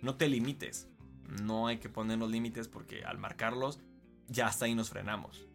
No 0.00 0.16
te 0.16 0.28
limites, 0.28 0.88
no 1.28 1.66
hay 1.66 1.78
que 1.78 1.88
poner 1.88 2.18
los 2.18 2.30
límites 2.30 2.68
porque 2.68 3.04
al 3.04 3.18
marcarlos 3.18 3.80
ya 4.28 4.46
hasta 4.46 4.66
ahí 4.66 4.74
nos 4.74 4.90
frenamos. 4.90 5.46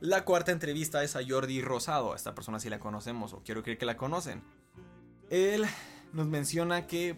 La 0.00 0.24
cuarta 0.24 0.50
entrevista 0.50 1.04
es 1.04 1.14
a 1.14 1.20
Jordi 1.26 1.62
Rosado, 1.62 2.14
esta 2.14 2.34
persona 2.34 2.58
si 2.58 2.68
la 2.68 2.80
conocemos 2.80 3.32
o 3.32 3.42
quiero 3.42 3.62
creer 3.62 3.78
que 3.78 3.86
la 3.86 3.96
conocen. 3.96 4.42
Él 5.30 5.64
nos 6.12 6.26
menciona 6.26 6.86
que 6.86 7.16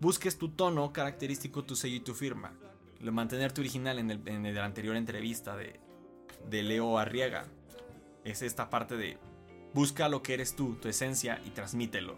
busques 0.00 0.38
tu 0.38 0.50
tono 0.50 0.92
característico, 0.92 1.64
tu 1.64 1.74
sello 1.74 1.96
y 1.96 2.00
tu 2.00 2.14
firma. 2.14 2.52
Mantenerte 3.00 3.60
original 3.60 3.98
en, 3.98 4.10
el, 4.10 4.28
en 4.28 4.54
la 4.54 4.64
anterior 4.64 4.96
entrevista 4.96 5.56
de, 5.56 5.80
de 6.50 6.62
Leo 6.62 6.98
Arriaga 6.98 7.46
es 8.24 8.42
esta 8.42 8.70
parte 8.70 8.96
de 8.96 9.18
busca 9.72 10.08
lo 10.08 10.22
que 10.22 10.34
eres 10.34 10.54
tú, 10.54 10.74
tu 10.76 10.88
esencia 10.88 11.40
y 11.44 11.50
transmítelo. 11.50 12.16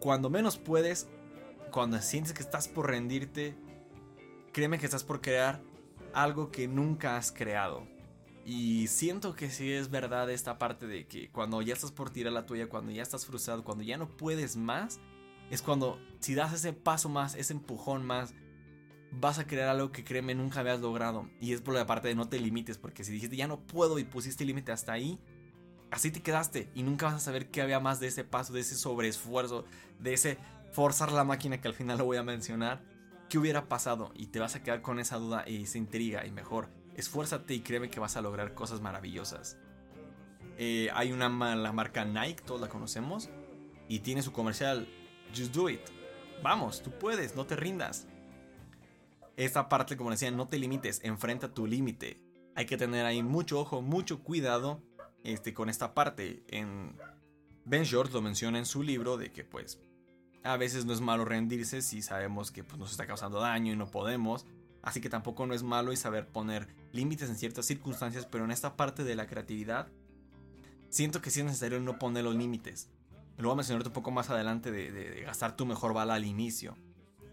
Cuando 0.00 0.30
menos 0.30 0.58
puedes, 0.58 1.08
cuando 1.70 2.00
sientes 2.00 2.32
que 2.32 2.42
estás 2.42 2.68
por 2.68 2.88
rendirte, 2.88 3.54
créeme 4.52 4.78
que 4.78 4.86
estás 4.86 5.04
por 5.04 5.20
crear 5.20 5.60
algo 6.12 6.50
que 6.50 6.68
nunca 6.68 7.16
has 7.16 7.32
creado. 7.32 7.86
Y 8.44 8.86
siento 8.86 9.34
que 9.34 9.50
sí 9.50 9.70
es 9.72 9.90
verdad 9.90 10.30
esta 10.30 10.58
parte 10.58 10.86
de 10.86 11.06
que 11.06 11.30
cuando 11.30 11.60
ya 11.60 11.74
estás 11.74 11.92
por 11.92 12.10
tirar 12.10 12.32
la 12.32 12.46
tuya, 12.46 12.68
cuando 12.68 12.90
ya 12.90 13.02
estás 13.02 13.26
frustrado, 13.26 13.62
cuando 13.62 13.84
ya 13.84 13.98
no 13.98 14.08
puedes 14.16 14.56
más, 14.56 15.00
es 15.50 15.60
cuando 15.62 16.00
si 16.20 16.34
das 16.34 16.54
ese 16.54 16.72
paso 16.72 17.08
más, 17.08 17.34
ese 17.34 17.52
empujón 17.52 18.06
más, 18.06 18.34
vas 19.10 19.38
a 19.38 19.46
crear 19.46 19.68
algo 19.68 19.92
que 19.92 20.04
créeme 20.04 20.34
nunca 20.34 20.60
habías 20.60 20.80
logrado. 20.80 21.28
Y 21.40 21.52
es 21.52 21.60
por 21.60 21.74
la 21.74 21.86
parte 21.86 22.08
de 22.08 22.14
no 22.14 22.28
te 22.28 22.38
limites, 22.38 22.78
porque 22.78 23.04
si 23.04 23.12
dijiste 23.12 23.36
ya 23.36 23.48
no 23.48 23.60
puedo 23.60 23.98
y 23.98 24.04
pusiste 24.04 24.44
límite 24.44 24.72
hasta 24.72 24.92
ahí, 24.92 25.18
así 25.90 26.10
te 26.10 26.22
quedaste 26.22 26.70
y 26.74 26.82
nunca 26.82 27.06
vas 27.06 27.16
a 27.16 27.20
saber 27.20 27.50
qué 27.50 27.62
había 27.62 27.80
más 27.80 28.00
de 28.00 28.08
ese 28.08 28.24
paso, 28.24 28.52
de 28.52 28.60
ese 28.60 28.76
sobreesfuerzo, 28.76 29.64
de 30.00 30.14
ese 30.14 30.38
forzar 30.72 31.12
la 31.12 31.24
máquina 31.24 31.60
que 31.60 31.68
al 31.68 31.74
final 31.74 31.98
lo 31.98 32.04
voy 32.04 32.16
a 32.16 32.22
mencionar. 32.22 32.82
¿Qué 33.28 33.38
hubiera 33.38 33.68
pasado? 33.68 34.12
Y 34.14 34.28
te 34.28 34.40
vas 34.40 34.54
a 34.54 34.62
quedar 34.62 34.80
con 34.80 34.98
esa 34.98 35.16
duda 35.16 35.44
y 35.46 35.62
esa 35.64 35.78
intriga 35.78 36.26
y 36.26 36.30
mejor, 36.30 36.70
esfuérzate 36.94 37.54
y 37.54 37.60
créeme 37.60 37.90
que 37.90 38.00
vas 38.00 38.16
a 38.16 38.22
lograr 38.22 38.54
cosas 38.54 38.80
maravillosas. 38.80 39.58
Eh, 40.56 40.88
hay 40.94 41.12
una 41.12 41.28
la 41.56 41.72
marca 41.72 42.04
Nike, 42.04 42.42
todos 42.44 42.60
la 42.60 42.68
conocemos, 42.68 43.28
y 43.86 44.00
tiene 44.00 44.22
su 44.22 44.32
comercial 44.32 44.88
Just 45.36 45.54
Do 45.54 45.68
It. 45.68 45.82
Vamos, 46.42 46.82
tú 46.82 46.90
puedes, 46.98 47.36
no 47.36 47.46
te 47.46 47.56
rindas 47.56 48.06
esta 49.38 49.68
parte, 49.68 49.96
como 49.96 50.10
decía, 50.10 50.32
no 50.32 50.48
te 50.48 50.58
limites, 50.58 51.00
enfrenta 51.04 51.54
tu 51.54 51.66
límite. 51.66 52.20
Hay 52.56 52.66
que 52.66 52.76
tener 52.76 53.06
ahí 53.06 53.22
mucho 53.22 53.60
ojo, 53.60 53.80
mucho 53.82 54.24
cuidado 54.24 54.82
este, 55.22 55.54
con 55.54 55.68
esta 55.68 55.94
parte. 55.94 56.42
En 56.48 56.96
Ben 57.64 57.84
Short 57.84 58.12
lo 58.12 58.20
menciona 58.20 58.58
en 58.58 58.66
su 58.66 58.82
libro 58.82 59.16
de 59.16 59.30
que 59.30 59.44
pues 59.44 59.80
a 60.48 60.56
veces 60.56 60.84
no 60.84 60.92
es 60.92 61.00
malo 61.00 61.24
rendirse 61.24 61.82
si 61.82 62.02
sabemos 62.02 62.50
que 62.50 62.64
pues, 62.64 62.78
nos 62.78 62.90
está 62.90 63.06
causando 63.06 63.40
daño 63.40 63.72
y 63.72 63.76
no 63.76 63.90
podemos. 63.90 64.46
Así 64.82 65.00
que 65.00 65.10
tampoco 65.10 65.46
no 65.46 65.54
es 65.54 65.62
malo 65.62 65.92
y 65.92 65.96
saber 65.96 66.28
poner 66.28 66.68
límites 66.92 67.28
en 67.28 67.36
ciertas 67.36 67.66
circunstancias, 67.66 68.26
pero 68.26 68.44
en 68.44 68.50
esta 68.50 68.76
parte 68.76 69.04
de 69.04 69.16
la 69.16 69.26
creatividad 69.26 69.88
siento 70.88 71.20
que 71.20 71.30
sí 71.30 71.40
es 71.40 71.46
necesario 71.46 71.80
no 71.80 71.98
poner 71.98 72.24
los 72.24 72.34
límites. 72.34 72.88
Lo 73.36 73.48
voy 73.48 73.54
a 73.54 73.56
mencionar 73.56 73.86
un 73.86 73.92
poco 73.92 74.10
más 74.10 74.30
adelante 74.30 74.70
de 74.70 75.22
gastar 75.22 75.56
tu 75.56 75.66
mejor 75.66 75.94
bala 75.94 76.14
al 76.14 76.24
inicio 76.24 76.76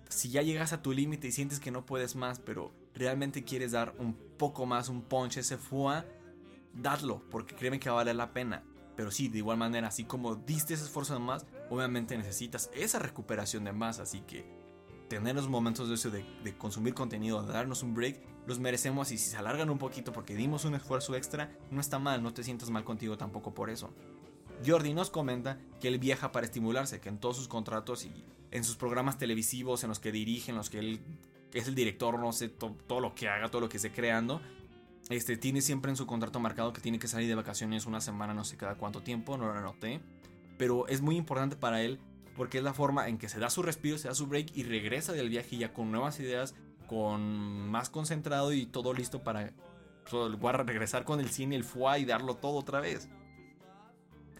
si 0.10 0.30
ya 0.30 0.42
llegas 0.42 0.74
a 0.74 0.82
tu 0.82 0.92
límite 0.92 1.28
y 1.28 1.32
sientes 1.32 1.60
que 1.60 1.72
no 1.72 1.86
puedes 1.86 2.16
más, 2.16 2.40
pero 2.40 2.72
realmente 2.94 3.44
quieres 3.44 3.72
dar 3.72 3.94
un 4.00 4.14
poco 4.14 4.66
más, 4.66 4.90
un 4.90 5.02
punch, 5.02 5.38
ese 5.38 5.58
fuá, 5.58 6.06
dadlo, 6.74 7.22
porque 7.30 7.56
créeme 7.56 7.80
que 7.80 7.90
va 7.90 7.96
a 7.96 8.04
valer 8.04 8.16
la 8.16 8.32
pena. 8.32 8.64
Pero 8.96 9.12
sí, 9.12 9.28
de 9.28 9.40
igual 9.40 9.58
manera, 9.58 9.88
así 9.88 10.06
como 10.06 10.36
diste 10.36 10.74
ese 10.74 10.86
esfuerzo 10.86 11.14
de 11.14 11.20
más, 11.20 11.46
obviamente 11.70 12.18
necesitas 12.18 12.70
esa 12.74 13.00
recuperación 13.00 13.64
de 13.64 13.74
más, 13.74 14.00
así 14.00 14.22
que 14.22 14.46
tener 15.08 15.36
los 15.36 15.48
momentos 15.48 16.12
de, 16.12 16.26
de, 16.44 16.58
consumir 16.58 16.94
contenido, 16.94 17.44
de 17.44 17.54
darnos 17.54 17.84
un 17.84 17.94
break, 17.94 18.22
los 18.48 18.60
merecemos 18.60 19.12
y 19.12 19.18
si 19.18 19.30
se 19.30 19.38
alargan 19.38 19.70
un 19.70 19.78
poquito 19.78 20.12
porque 20.12 20.36
dimos 20.36 20.66
un 20.66 20.76
esfuerzo 20.76 21.16
extra, 21.16 21.52
no 21.72 21.82
está 21.82 22.00
mal, 22.00 22.24
no 22.24 22.34
te 22.34 22.44
sientas 22.44 22.70
mal 22.70 22.84
contigo 22.84 23.18
tampoco 23.18 23.54
por 23.54 23.70
eso. 23.70 23.94
Jordi 24.66 24.94
nos 24.94 25.10
comenta 25.10 25.60
que 25.80 25.88
él 25.88 26.00
viaja 26.00 26.32
para 26.32 26.46
estimularse, 26.46 27.00
que 27.02 27.10
en 27.10 27.20
todos 27.20 27.38
sus 27.38 27.48
contratos 27.48 28.06
y 28.06 28.12
en 28.52 28.64
sus 28.64 28.78
programas 28.78 29.18
televisivos, 29.18 29.84
en 29.84 29.90
los 29.90 30.00
que 30.00 30.12
dirige, 30.12 30.52
en 30.52 30.58
los 30.58 30.70
que 30.70 30.80
él 30.80 31.02
es 31.54 31.68
el 31.68 31.76
director, 31.76 32.18
no 32.20 32.32
sé, 32.32 32.50
todo 32.50 33.00
lo 33.00 33.16
que 33.16 33.28
haga, 33.28 33.50
todo 33.50 33.62
lo 33.62 33.70
que 33.70 33.78
esté 33.78 33.92
creando, 33.92 34.42
este, 35.10 35.38
tiene 35.38 35.62
siempre 35.62 35.92
en 35.92 35.98
su 35.98 36.06
contrato 36.06 36.40
marcado 36.40 36.74
que 36.74 36.82
tiene 36.82 37.00
que 37.00 37.08
salir 37.08 37.28
de 37.28 37.36
vacaciones 37.36 37.86
una 37.86 38.02
semana, 38.02 38.34
no 38.34 38.44
sé 38.44 38.58
cada 38.58 38.76
cuánto 38.76 39.02
tiempo, 39.02 39.38
no 39.38 39.46
lo 39.46 39.54
anoté, 39.54 40.02
pero 40.58 40.88
es 40.88 41.02
muy 41.02 41.16
importante 41.16 41.56
para 41.56 41.82
él 41.82 42.00
porque 42.36 42.58
es 42.58 42.64
la 42.64 42.74
forma 42.74 43.08
en 43.08 43.18
que 43.18 43.30
se 43.30 43.40
da 43.40 43.50
su 43.50 43.64
respiro, 43.64 43.98
se 43.98 44.08
da 44.08 44.16
su 44.16 44.28
break 44.28 44.56
y 44.56 44.64
regresa 44.64 45.14
del 45.14 45.30
viaje 45.30 45.58
ya 45.58 45.74
con 45.74 45.92
nuevas 45.92 46.20
ideas, 46.20 46.54
con 46.88 47.70
más 47.70 47.90
concentrado 47.90 48.52
y 48.54 48.66
todo 48.66 48.94
listo 48.94 49.24
para 49.24 49.54
regresar 50.64 51.06
con 51.06 51.20
el 51.20 51.30
cine, 51.30 51.56
el 51.56 51.64
FUA 51.64 52.00
y 52.00 52.06
darlo 52.06 52.36
todo 52.36 52.58
otra 52.58 52.82
vez. 52.82 53.10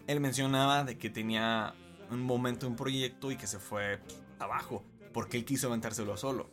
Él 0.06 0.20
mencionaba 0.20 0.84
de 0.84 0.98
que 0.98 1.10
tenía 1.10 1.74
un 2.10 2.20
momento, 2.20 2.68
un 2.68 2.76
proyecto 2.76 3.32
y 3.32 3.36
que 3.36 3.46
se 3.46 3.58
fue 3.58 3.98
abajo 4.38 4.84
porque 5.16 5.38
él 5.38 5.46
quiso 5.46 5.68
aventárselo 5.68 6.14
solo. 6.18 6.50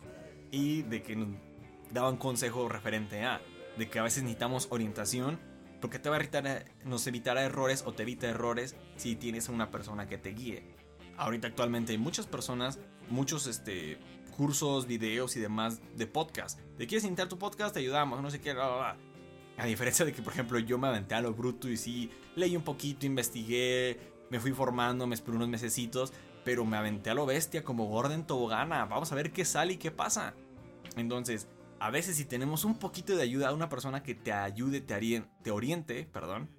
Y 0.49 0.84
de 0.84 1.04
que 1.04 1.17
daban 1.91 2.15
consejo 2.15 2.69
referente 2.69 3.23
a, 3.26 3.41
de 3.78 3.89
que 3.89 3.99
a 3.99 4.04
veces 4.04 4.23
necesitamos 4.23 4.67
orientación 4.71 5.38
porque 5.84 6.00
te 6.00 6.10
va 6.10 6.15
a 6.15 6.19
evitar, 6.19 6.65
nos 6.86 7.06
evitará 7.08 7.43
errores 7.43 7.84
o 7.86 7.91
te 7.91 8.04
evita 8.04 8.30
errores 8.30 8.78
si 8.96 9.17
tienes 9.17 9.50
una 9.50 9.69
persona 9.69 10.08
que 10.08 10.17
te 10.17 10.30
guíe. 10.30 10.63
Ahorita 11.17 11.50
actualmente 11.50 11.91
hay 11.91 11.98
muchas 11.98 12.26
personas, 12.26 12.80
muchos 13.10 13.48
este, 13.48 14.00
cursos, 14.38 14.88
videos 14.88 15.36
y 15.36 15.41
demás 15.41 15.82
de 15.98 16.08
podcast. 16.08 16.58
¿De 16.78 16.88
quieres 16.88 17.04
intentar 17.04 17.28
tu 17.28 17.38
podcast? 17.38 17.74
Te 17.74 17.82
ayudamos, 17.82 18.22
no 18.22 18.32
sé 18.32 18.39
qué, 18.39 18.52
A 18.52 19.65
diferencia 19.65 20.06
de 20.06 20.13
que, 20.13 20.22
por 20.22 20.32
ejemplo, 20.32 20.58
yo 20.58 20.78
me 20.78 20.88
aventé 20.88 21.15
a 21.15 21.22
lo 21.22 21.34
bruto 21.34 21.67
y 21.67 21.76
sí 21.76 22.10
leí 22.38 22.56
un 22.56 22.63
poquito, 22.63 23.06
investigué, 23.06 24.00
me 24.30 24.39
fui 24.39 24.54
formando, 24.54 25.06
me 25.06 25.15
esperé 25.15 25.36
unos 25.36 25.50
mesecitos, 25.50 26.13
pero 26.46 26.63
me 26.63 26.78
aventé 26.78 27.10
a 27.10 27.13
lo 27.13 27.26
bestia 27.26 27.65
como 27.65 27.88
Gordon 27.88 28.26
Tobogana. 28.26 28.86
Vamos 28.86 29.12
a 29.12 29.15
ver 29.15 29.34
qué 29.34 29.43
sale 29.43 29.74
y 29.74 29.78
qué 29.78 29.91
pasa. 29.91 30.34
Entonces, 30.96 31.50
a 31.84 31.89
veces 31.89 32.15
si 32.15 32.24
tenemos 32.24 32.63
un 32.63 32.76
poquito 32.76 33.13
de 33.13 33.24
ayuda 33.24 33.50
a 33.50 33.54
una 33.54 33.67
persona 33.67 34.04
que 34.04 34.15
te 34.15 34.32
ayude, 34.32 34.80
te, 34.80 35.26
te 35.43 35.52
oriente, 35.52 36.08
perdón, 36.13 36.50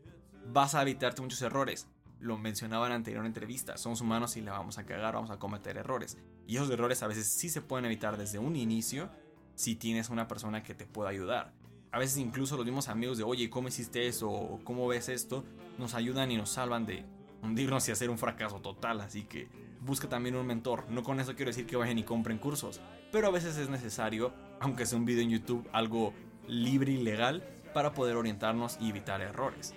vas 0.52 0.74
a 0.74 0.82
evitarte 0.82 1.22
muchos 1.22 1.40
errores. 1.40 1.88
Lo 2.20 2.36
mencionaba 2.36 2.84
en 2.84 2.90
la 2.90 2.96
anterior 2.96 3.24
entrevista, 3.24 3.78
somos 3.78 4.02
humanos 4.02 4.36
y 4.36 4.42
le 4.42 4.50
vamos 4.50 4.76
a 4.76 4.84
cagar, 4.84 5.14
vamos 5.14 5.30
a 5.30 5.38
cometer 5.38 5.78
errores. 5.78 6.18
Y 6.46 6.56
esos 6.56 6.68
errores 6.68 7.02
a 7.02 7.06
veces 7.06 7.26
sí 7.26 7.48
se 7.48 7.62
pueden 7.62 7.86
evitar 7.86 8.18
desde 8.18 8.38
un 8.38 8.54
inicio 8.54 9.08
si 9.54 9.76
tienes 9.76 10.10
una 10.10 10.28
persona 10.28 10.62
que 10.62 10.74
te 10.74 10.84
pueda 10.84 11.08
ayudar. 11.08 11.54
a 11.90 11.98
veces 11.98 12.18
incluso 12.18 12.58
los 12.58 12.66
mismos 12.66 12.90
amigos 12.90 13.16
de, 13.16 13.24
oye, 13.24 13.48
¿cómo 13.48 13.68
hiciste 13.68 14.06
eso? 14.06 14.60
¿cómo 14.62 14.86
ves 14.88 15.08
esto? 15.08 15.42
Nos 15.78 15.94
ayudan 15.94 16.32
y 16.32 16.36
nos 16.36 16.50
salvan 16.50 16.84
de 16.84 17.02
hundirnos 17.42 17.88
y 17.88 17.92
hacer 17.92 18.10
un 18.10 18.18
fracaso 18.18 18.60
total. 18.60 19.00
Así 19.00 19.22
que 19.22 19.48
busca 19.80 20.06
también 20.06 20.36
un 20.36 20.46
mentor. 20.46 20.84
No 20.90 21.02
con 21.02 21.18
eso 21.18 21.34
quiero 21.34 21.48
decir 21.48 21.64
que 21.64 21.76
vayan 21.76 21.96
y 21.96 22.02
compren 22.02 22.36
cursos, 22.36 22.82
pero 23.14 23.28
a 23.28 23.30
veces 23.30 23.56
es 23.58 23.68
necesario, 23.68 24.34
aunque 24.58 24.86
sea 24.86 24.98
un 24.98 25.04
video 25.04 25.22
en 25.22 25.30
YouTube, 25.30 25.68
algo 25.72 26.12
libre 26.48 26.90
y 26.90 26.96
legal 26.96 27.44
para 27.72 27.94
poder 27.94 28.16
orientarnos 28.16 28.76
y 28.80 28.90
evitar 28.90 29.20
errores. 29.20 29.72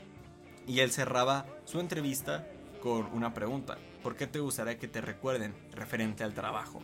Y 0.66 0.80
él 0.80 0.90
cerraba 0.90 1.46
su 1.64 1.80
entrevista 1.80 2.48
con 2.82 3.06
una 3.14 3.36
pregunta. 3.36 3.78
¿Por 4.02 4.16
qué 4.16 4.26
te 4.26 4.40
gustaría 4.40 4.80
que 4.80 4.88
te 4.88 5.02
recuerden 5.02 5.54
referente 5.72 6.24
al 6.24 6.34
trabajo? 6.34 6.82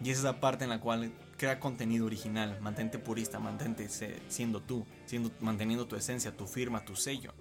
Y 0.00 0.10
esa 0.10 0.20
es 0.20 0.24
la 0.24 0.38
parte 0.38 0.62
en 0.62 0.70
la 0.70 0.80
cual 0.80 1.10
crea 1.36 1.58
contenido 1.58 2.06
original, 2.06 2.56
mantente 2.60 3.00
purista, 3.00 3.40
mantente 3.40 3.88
siendo 4.28 4.60
tú, 4.60 4.86
siendo, 5.06 5.32
manteniendo 5.40 5.88
tu 5.88 5.96
esencia, 5.96 6.36
tu 6.36 6.46
firma, 6.46 6.84
tu 6.84 6.94
sello. 6.94 7.34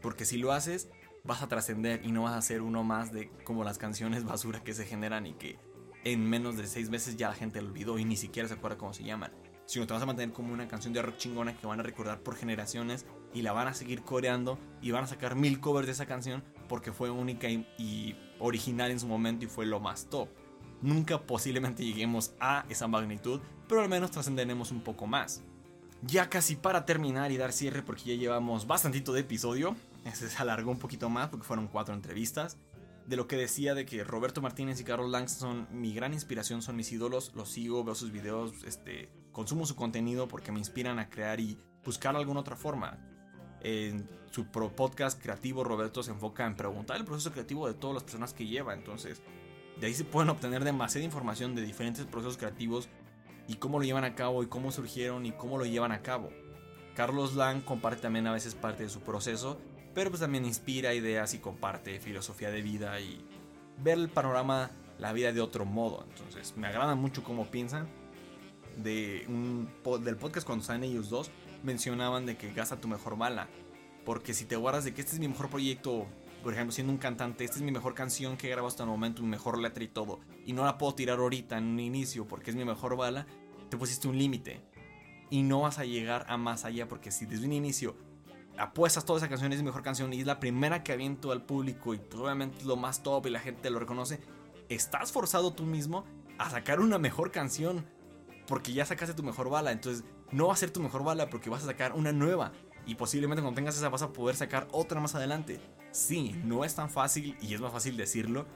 Porque 0.00 0.24
si 0.24 0.38
lo 0.38 0.52
haces, 0.52 0.90
vas 1.24 1.42
a 1.42 1.48
trascender 1.48 2.06
y 2.06 2.12
no 2.12 2.22
vas 2.22 2.36
a 2.36 2.42
ser 2.42 2.62
uno 2.62 2.84
más 2.84 3.10
de 3.10 3.32
como 3.42 3.64
las 3.64 3.78
canciones 3.78 4.22
basura 4.22 4.62
que 4.62 4.74
se 4.74 4.86
generan 4.86 5.26
y 5.26 5.32
que 5.32 5.58
en 6.04 6.28
menos 6.28 6.56
de 6.56 6.66
seis 6.66 6.90
meses 6.90 7.16
ya 7.16 7.28
la 7.28 7.34
gente 7.34 7.60
lo 7.60 7.68
olvidó 7.68 7.98
y 7.98 8.04
ni 8.04 8.16
siquiera 8.16 8.48
se 8.48 8.54
acuerda 8.54 8.78
cómo 8.78 8.92
se 8.92 9.04
llaman. 9.04 9.32
Sino 9.66 9.86
te 9.86 9.92
vas 9.92 10.02
a 10.02 10.06
mantener 10.06 10.34
como 10.34 10.52
una 10.52 10.66
canción 10.66 10.94
de 10.94 11.02
rock 11.02 11.18
chingona 11.18 11.56
que 11.56 11.66
van 11.66 11.80
a 11.80 11.82
recordar 11.82 12.20
por 12.22 12.36
generaciones 12.36 13.04
y 13.34 13.42
la 13.42 13.52
van 13.52 13.68
a 13.68 13.74
seguir 13.74 14.02
coreando 14.02 14.58
y 14.80 14.90
van 14.90 15.04
a 15.04 15.06
sacar 15.06 15.36
mil 15.36 15.60
covers 15.60 15.86
de 15.86 15.92
esa 15.92 16.06
canción 16.06 16.42
porque 16.68 16.92
fue 16.92 17.10
única 17.10 17.48
y, 17.50 18.16
original 18.38 18.90
en 18.90 19.00
su 19.00 19.06
momento 19.06 19.44
y 19.44 19.48
fue 19.48 19.66
lo 19.66 19.80
más 19.80 20.08
top. 20.08 20.28
Nunca 20.80 21.20
posiblemente 21.20 21.84
lleguemos 21.84 22.32
a 22.40 22.64
esa 22.68 22.86
magnitud, 22.86 23.40
pero 23.68 23.82
al 23.82 23.88
menos 23.88 24.10
trascenderemos 24.10 24.70
un 24.70 24.80
poco 24.80 25.06
más. 25.06 25.42
Ya 26.02 26.30
casi 26.30 26.54
para 26.54 26.86
terminar 26.86 27.32
y 27.32 27.36
dar 27.36 27.52
cierre 27.52 27.82
porque 27.82 28.04
ya 28.04 28.14
llevamos 28.14 28.66
bastantito 28.66 29.12
de 29.12 29.20
episodio, 29.20 29.76
se 30.14 30.36
alargó 30.38 30.70
un 30.70 30.78
poquito 30.78 31.10
más 31.10 31.28
porque 31.28 31.46
fueron 31.46 31.66
cuatro 31.66 31.94
entrevistas. 31.94 32.56
De 33.08 33.16
lo 33.16 33.26
que 33.26 33.36
decía 33.36 33.74
de 33.74 33.86
que 33.86 34.04
Roberto 34.04 34.42
Martínez 34.42 34.78
y 34.80 34.84
Carlos 34.84 35.08
Lang 35.08 35.30
son 35.30 35.66
mi 35.72 35.94
gran 35.94 36.12
inspiración, 36.12 36.60
son 36.60 36.76
mis 36.76 36.92
ídolos, 36.92 37.32
los 37.34 37.48
sigo, 37.48 37.82
veo 37.82 37.94
sus 37.94 38.12
videos, 38.12 38.52
este, 38.64 39.08
consumo 39.32 39.64
su 39.64 39.76
contenido 39.76 40.28
porque 40.28 40.52
me 40.52 40.58
inspiran 40.58 40.98
a 40.98 41.08
crear 41.08 41.40
y 41.40 41.56
buscar 41.82 42.14
alguna 42.16 42.40
otra 42.40 42.54
forma. 42.54 42.98
En 43.62 44.06
su 44.30 44.44
podcast 44.48 45.22
creativo, 45.22 45.64
Roberto 45.64 46.02
se 46.02 46.10
enfoca 46.10 46.44
en 46.44 46.54
preguntar 46.54 46.98
el 46.98 47.06
proceso 47.06 47.32
creativo 47.32 47.66
de 47.66 47.72
todas 47.72 47.94
las 47.94 48.02
personas 48.02 48.34
que 48.34 48.46
lleva. 48.46 48.74
Entonces, 48.74 49.22
de 49.80 49.86
ahí 49.86 49.94
se 49.94 50.04
pueden 50.04 50.28
obtener 50.28 50.62
demasiada 50.62 51.06
información 51.06 51.54
de 51.54 51.62
diferentes 51.62 52.04
procesos 52.04 52.36
creativos 52.36 52.90
y 53.46 53.54
cómo 53.54 53.78
lo 53.78 53.86
llevan 53.86 54.04
a 54.04 54.16
cabo 54.16 54.42
y 54.42 54.48
cómo 54.48 54.70
surgieron 54.70 55.24
y 55.24 55.32
cómo 55.32 55.56
lo 55.56 55.64
llevan 55.64 55.92
a 55.92 56.02
cabo. 56.02 56.28
Carlos 56.94 57.34
Lang 57.36 57.62
comparte 57.62 58.02
también 58.02 58.26
a 58.26 58.32
veces 58.32 58.54
parte 58.54 58.82
de 58.82 58.90
su 58.90 59.00
proceso, 59.00 59.58
pero 59.98 60.10
pues 60.10 60.20
también 60.20 60.44
inspira 60.44 60.94
ideas 60.94 61.34
y 61.34 61.40
comparte 61.40 61.98
filosofía 61.98 62.52
de 62.52 62.62
vida 62.62 63.00
y 63.00 63.20
ver 63.82 63.98
el 63.98 64.08
panorama, 64.08 64.70
la 64.96 65.12
vida 65.12 65.32
de 65.32 65.40
otro 65.40 65.64
modo. 65.64 66.06
Entonces, 66.08 66.56
me 66.56 66.68
agrada 66.68 66.94
mucho 66.94 67.24
cómo 67.24 67.50
piensan. 67.50 67.88
De 68.76 69.24
un, 69.26 69.68
del 70.04 70.14
podcast 70.14 70.46
cuando 70.46 70.62
están 70.62 70.84
ellos 70.84 71.10
dos, 71.10 71.32
mencionaban 71.64 72.26
de 72.26 72.36
que 72.36 72.52
gasta 72.52 72.80
tu 72.80 72.86
mejor 72.86 73.18
bala. 73.18 73.48
Porque 74.04 74.34
si 74.34 74.44
te 74.44 74.54
guardas 74.54 74.84
de 74.84 74.94
que 74.94 75.00
este 75.00 75.14
es 75.14 75.18
mi 75.18 75.26
mejor 75.26 75.50
proyecto, 75.50 76.06
por 76.44 76.52
ejemplo, 76.52 76.70
siendo 76.70 76.92
un 76.92 77.00
cantante, 77.00 77.42
esta 77.42 77.56
es 77.56 77.62
mi 77.62 77.72
mejor 77.72 77.94
canción 77.94 78.36
que 78.36 78.46
he 78.46 78.50
grabado 78.50 78.68
hasta 78.68 78.84
el 78.84 78.90
momento, 78.90 79.22
mi 79.22 79.30
mejor 79.30 79.58
letra 79.58 79.82
y 79.82 79.88
todo, 79.88 80.20
y 80.46 80.52
no 80.52 80.64
la 80.64 80.78
puedo 80.78 80.94
tirar 80.94 81.18
ahorita 81.18 81.58
en 81.58 81.64
un 81.64 81.80
inicio 81.80 82.24
porque 82.28 82.50
es 82.50 82.56
mi 82.56 82.64
mejor 82.64 82.96
bala, 82.96 83.26
te 83.68 83.76
pusiste 83.76 84.06
un 84.06 84.16
límite. 84.16 84.60
Y 85.28 85.42
no 85.42 85.62
vas 85.62 85.80
a 85.80 85.84
llegar 85.84 86.24
a 86.28 86.36
más 86.36 86.64
allá 86.64 86.86
porque 86.86 87.10
si 87.10 87.26
desde 87.26 87.46
un 87.46 87.52
inicio 87.52 87.96
apuestas 88.58 89.04
toda 89.04 89.18
esa 89.18 89.28
canción 89.28 89.52
es 89.52 89.62
mejor 89.62 89.82
canción 89.82 90.12
y 90.12 90.20
es 90.20 90.26
la 90.26 90.40
primera 90.40 90.82
que 90.82 90.92
aviento 90.92 91.32
al 91.32 91.42
público 91.42 91.94
y 91.94 91.98
pues, 91.98 92.20
obviamente 92.20 92.58
es 92.58 92.64
lo 92.64 92.76
más 92.76 93.02
top 93.02 93.26
y 93.26 93.30
la 93.30 93.40
gente 93.40 93.70
lo 93.70 93.78
reconoce, 93.78 94.20
estás 94.68 95.12
forzado 95.12 95.52
tú 95.52 95.64
mismo 95.64 96.04
a 96.38 96.50
sacar 96.50 96.80
una 96.80 96.98
mejor 96.98 97.30
canción 97.30 97.86
porque 98.46 98.72
ya 98.72 98.84
sacaste 98.84 99.14
tu 99.14 99.22
mejor 99.22 99.50
bala. 99.50 99.72
Entonces 99.72 100.04
no 100.32 100.48
va 100.48 100.54
a 100.54 100.56
ser 100.56 100.70
tu 100.70 100.80
mejor 100.80 101.04
bala 101.04 101.30
porque 101.30 101.50
vas 101.50 101.62
a 101.62 101.66
sacar 101.66 101.92
una 101.92 102.12
nueva. 102.12 102.52
Y 102.86 102.94
posiblemente 102.94 103.42
cuando 103.42 103.56
tengas 103.56 103.76
esa 103.76 103.90
vas 103.90 104.02
a 104.02 104.12
poder 104.12 104.34
sacar 104.34 104.66
otra 104.72 105.00
más 105.00 105.14
adelante. 105.14 105.60
Sí, 105.92 106.34
no 106.44 106.64
es 106.64 106.74
tan 106.74 106.90
fácil 106.90 107.36
y 107.40 107.54
es 107.54 107.60
más 107.60 107.72
fácil 107.72 107.96
decirlo. 107.96 108.46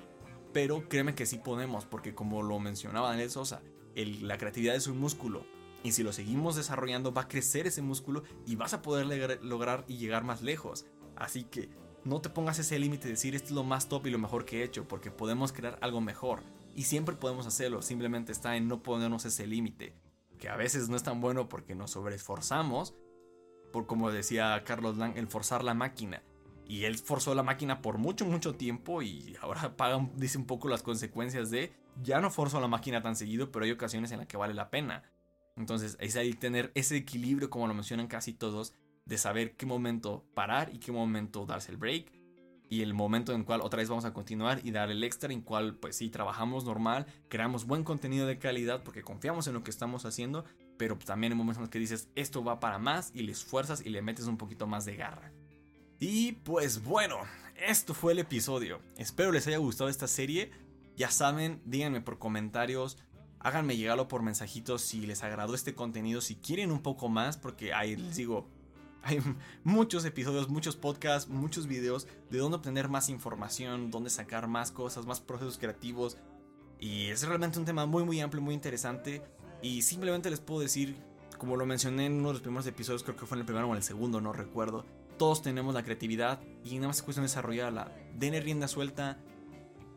Pero 0.53 0.89
créeme 0.89 1.15
que 1.15 1.27
sí 1.27 1.39
podemos 1.39 1.85
porque 1.85 2.15
como 2.15 2.43
lo 2.43 2.59
mencionaba 2.59 3.11
Daniel 3.11 3.31
Sosa, 3.31 3.63
la 3.95 4.39
creatividad 4.39 4.75
es 4.75 4.87
un 4.87 4.99
músculo. 4.99 5.47
Y 5.83 5.93
si 5.93 6.03
lo 6.03 6.13
seguimos 6.13 6.57
desarrollando 6.57 7.13
va 7.13 7.23
a 7.23 7.29
crecer 7.29 7.67
ese 7.67 7.83
músculo 7.83 8.23
y 8.47 8.57
vas 8.57 8.75
a 8.75 8.83
poder 8.83 9.43
lograr 9.43 9.85
y 9.89 9.97
llegar 9.97 10.25
más 10.25 10.43
lejos. 10.43 10.87
Así 11.17 11.45
que 11.45 11.71
no 12.05 12.21
te 12.21 12.31
pongas 12.31 12.59
ese 12.59 12.79
límite 12.79 13.05
de 13.05 13.15
decir 13.15 13.35
esto 13.35 13.49
es 13.49 13.55
lo 13.55 13.65
más 13.65 13.89
top 13.89 14.07
y 14.07 14.11
lo 14.11 14.19
mejor 14.19 14.45
que 14.45 14.61
he 14.61 14.65
hecho 14.65 14.87
porque 14.87 15.11
podemos 15.11 15.53
crear 15.53 15.79
algo 15.81 16.01
mejor. 16.01 16.43
Y 16.75 16.85
siempre 16.85 17.17
podemos 17.17 17.47
hacerlo, 17.47 17.83
simplemente 17.83 18.33
está 18.33 18.57
en 18.57 18.69
no 18.69 18.83
ponernos 18.83 19.25
ese 19.25 19.47
límite 19.47 19.95
que 20.43 20.49
a 20.49 20.57
veces 20.57 20.89
no 20.89 20.97
es 20.97 21.05
tan 21.05 21.21
bueno 21.21 21.49
porque 21.49 21.77
nos 21.77 21.93
sobreesforzamos, 21.93 22.97
por 23.73 23.87
como 23.87 24.11
decía 24.11 24.61
Carlos 24.65 24.97
Lang, 24.97 25.17
el 25.17 25.29
forzar 25.29 25.63
la 25.63 25.73
máquina. 25.73 26.21
Y 26.67 26.83
él 26.83 26.99
forzó 26.99 27.37
la 27.37 27.45
máquina 27.45 27.81
por 27.81 27.99
mucho, 27.99 28.25
mucho 28.25 28.57
tiempo 28.57 29.03
y 29.03 29.37
ahora 29.41 29.77
paga, 29.77 30.05
dice 30.17 30.39
un 30.39 30.47
poco 30.47 30.69
las 30.69 30.83
consecuencias 30.83 31.51
de, 31.53 31.73
ya 32.03 32.21
no 32.21 32.29
forzo 32.29 32.61
la 32.61 32.67
máquina 32.67 33.01
tan 33.03 33.15
seguido, 33.15 33.53
pero 33.53 33.65
hay 33.65 33.71
ocasiones 33.71 34.11
en 34.11 34.19
las 34.19 34.27
que 34.27 34.37
vale 34.37 34.53
la 34.53 34.69
pena. 34.69 35.05
Entonces 35.57 35.97
es 36.01 36.17
ahí 36.17 36.33
tener 36.33 36.73
ese 36.75 36.97
equilibrio, 36.97 37.51
como 37.51 37.67
lo 37.67 37.75
mencionan 37.75 38.07
casi 38.07 38.33
todos, 38.33 38.73
de 39.05 39.19
saber 39.19 39.57
qué 39.57 39.67
momento 39.67 40.25
parar 40.35 40.71
y 40.73 40.79
qué 40.79 40.93
momento 40.93 41.45
darse 41.47 41.73
el 41.73 41.77
break 41.77 42.13
y 42.73 42.81
el 42.81 42.95
momento 42.95 43.35
en 43.35 43.41
el 43.41 43.45
cual 43.45 43.61
otra 43.61 43.81
vez 43.81 43.91
vamos 43.91 44.07
a 44.07 44.15
continuar 44.15 44.61
y 44.65 44.71
dar 44.71 44.91
el 44.91 45.05
extra 45.05 45.31
en 45.31 45.43
cual 45.43 45.75
pues 45.75 45.97
sí 45.97 46.09
trabajamos 46.09 46.65
normal, 46.65 47.05
creamos 47.29 47.67
buen 47.67 47.85
contenido 47.85 48.27
de 48.27 48.39
calidad 48.39 48.83
porque 48.83 49.03
confiamos 49.03 49.47
en 49.47 49.53
lo 49.53 49.63
que 49.63 49.71
estamos 49.71 50.07
haciendo, 50.07 50.47
pero 50.79 50.97
también 50.97 51.33
en 51.33 51.39
momentos 51.39 51.59
en 51.59 51.63
los 51.65 51.71
que 51.71 51.79
dices 51.79 52.09
esto 52.15 52.43
va 52.43 52.61
para 52.61 52.79
más 52.79 53.11
y 53.13 53.25
le 53.25 53.33
esfuerzas 53.33 53.85
y 53.85 53.91
le 53.91 54.01
metes 54.01 54.27
un 54.27 54.39
poquito 54.39 54.67
más 54.67 54.87
de 54.87 54.97
garra. 54.97 55.33
Y 56.01 56.33
pues 56.33 56.83
bueno, 56.83 57.19
esto 57.57 57.93
fue 57.93 58.13
el 58.13 58.21
episodio. 58.21 58.81
Espero 58.97 59.33
les 59.33 59.47
haya 59.47 59.59
gustado 59.59 59.91
esta 59.91 60.09
serie. 60.09 60.51
Ya 60.97 61.11
saben, 61.11 61.61
díganme 61.67 62.01
por 62.01 62.19
comentarios, 62.19 62.97
háganme 63.43 63.77
llegarlo 63.77 64.09
por 64.09 64.23
mensajitos 64.23 64.83
si 64.83 65.01
les 65.01 65.23
agradó 65.23 65.55
este 65.55 65.75
contenido, 65.75 66.21
si 66.21 66.37
quieren 66.37 66.71
un 66.71 66.81
poco 66.81 67.09
más, 67.09 67.37
porque 67.37 67.75
ahí 67.75 67.97
les 67.97 68.17
digo, 68.17 68.47
hay 69.03 69.21
muchos 69.65 70.05
episodios, 70.05 70.49
muchos 70.49 70.77
podcasts, 70.77 71.29
muchos 71.29 71.67
videos 71.67 72.07
de 72.31 72.39
dónde 72.39 72.57
obtener 72.57 72.89
más 72.89 73.09
información, 73.09 73.91
dónde 73.91 74.11
sacar 74.11 74.47
más 74.47 74.71
cosas, 74.71 75.07
más 75.07 75.21
procesos 75.21 75.59
creativos. 75.59 76.17
Y 76.79 77.09
es 77.09 77.27
realmente 77.27 77.59
un 77.59 77.65
tema 77.65 77.87
muy 77.87 78.05
muy 78.05 78.21
amplio, 78.21 78.43
muy 78.43 78.55
interesante. 78.55 79.23
Y 79.61 79.83
simplemente 79.83 80.31
les 80.31 80.41
puedo 80.41 80.61
decir, 80.61 80.97
como 81.39 81.57
lo 81.57 81.67
mencioné 81.67 82.07
en 82.07 82.15
uno 82.15 82.29
de 82.29 82.35
los 82.35 82.43
primeros 82.43 82.67
episodios, 82.67 83.03
creo 83.03 83.17
que 83.17 83.27
fue 83.27 83.37
en 83.37 83.41
el 83.41 83.47
primero 83.47 83.69
o 83.69 83.71
en 83.71 83.77
el 83.77 83.83
segundo, 83.83 84.21
no 84.21 84.33
recuerdo. 84.33 84.85
Todos 85.19 85.43
tenemos 85.43 85.75
la 85.75 85.85
creatividad 85.85 86.41
y 86.65 86.77
nada 86.77 86.89
más 86.89 86.99
es 86.99 87.03
cuestión 87.03 87.25
de 87.25 87.29
desarrollarla. 87.29 87.93
Denle 88.15 88.41
rienda 88.41 88.67
suelta, 88.67 89.19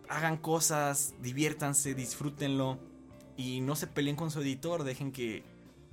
hagan 0.09 0.37
cosas, 0.37 1.15
diviértanse, 1.21 1.95
disfrútenlo. 1.95 2.79
Y 3.37 3.61
no 3.61 3.75
se 3.75 3.87
peleen 3.87 4.15
con 4.15 4.31
su 4.31 4.41
editor, 4.41 4.83
dejen 4.83 5.11
que, 5.11 5.43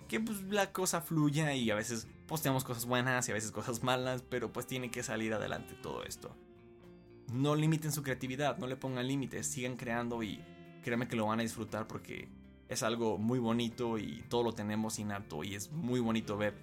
que 0.08 0.20
pues, 0.20 0.42
la 0.44 0.72
cosa 0.72 1.00
fluya 1.00 1.54
y 1.54 1.70
a 1.70 1.74
veces 1.74 2.06
posteamos 2.26 2.64
cosas 2.64 2.86
buenas 2.86 3.28
y 3.28 3.32
a 3.32 3.34
veces 3.34 3.50
cosas 3.50 3.82
malas, 3.82 4.22
pero 4.22 4.52
pues 4.52 4.66
tiene 4.66 4.90
que 4.90 5.02
salir 5.02 5.34
adelante 5.34 5.74
todo 5.82 6.04
esto. 6.04 6.34
No 7.32 7.54
limiten 7.54 7.92
su 7.92 8.02
creatividad, 8.02 8.58
no 8.58 8.66
le 8.66 8.76
pongan 8.76 9.06
límites, 9.06 9.46
sigan 9.46 9.76
creando 9.76 10.22
y 10.22 10.42
créanme 10.82 11.08
que 11.08 11.16
lo 11.16 11.26
van 11.26 11.40
a 11.40 11.42
disfrutar 11.42 11.86
porque 11.86 12.28
es 12.68 12.82
algo 12.82 13.18
muy 13.18 13.38
bonito 13.38 13.98
y 13.98 14.24
todo 14.28 14.42
lo 14.42 14.52
tenemos 14.52 14.98
innato 14.98 15.44
y 15.44 15.54
es 15.54 15.70
muy 15.72 16.00
bonito 16.00 16.36
ver 16.36 16.54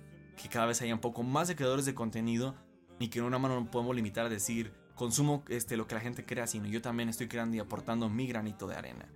que 0.41 0.49
cada 0.49 0.65
vez 0.65 0.81
haya 0.81 0.93
un 0.93 1.01
poco 1.01 1.23
más 1.23 1.47
de 1.47 1.55
creadores 1.55 1.85
de 1.85 1.93
contenido 1.93 2.55
y 2.99 3.09
que 3.09 3.19
en 3.19 3.25
una 3.25 3.39
mano 3.39 3.59
no 3.59 3.71
podemos 3.71 3.95
limitar 3.95 4.25
a 4.25 4.29
decir 4.29 4.73
consumo 4.95 5.43
este, 5.47 5.77
lo 5.77 5.87
que 5.87 5.95
la 5.95 6.01
gente 6.01 6.25
crea, 6.25 6.47
sino 6.47 6.67
yo 6.67 6.81
también 6.81 7.09
estoy 7.09 7.27
creando 7.27 7.55
y 7.55 7.59
aportando 7.59 8.09
mi 8.09 8.27
granito 8.27 8.67
de 8.67 8.75
arena. 8.75 9.07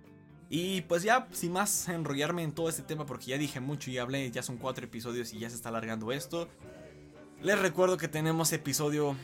Y 0.50 0.82
pues 0.82 1.02
ya, 1.02 1.26
sin 1.32 1.52
más 1.52 1.88
enrollarme 1.88 2.42
en 2.42 2.52
todo 2.52 2.68
este 2.68 2.82
tema, 2.82 3.06
porque 3.06 3.26
ya 3.26 3.38
dije 3.38 3.60
mucho 3.60 3.90
y 3.90 3.98
hablé, 3.98 4.30
ya 4.30 4.42
son 4.42 4.58
cuatro 4.58 4.84
episodios 4.84 5.32
y 5.32 5.38
ya 5.38 5.50
se 5.50 5.56
está 5.56 5.70
alargando 5.70 6.12
esto. 6.12 6.48
Les 7.42 7.58
recuerdo 7.58 7.96
que 7.96 8.08
tenemos 8.08 8.52
episodio 8.52 9.16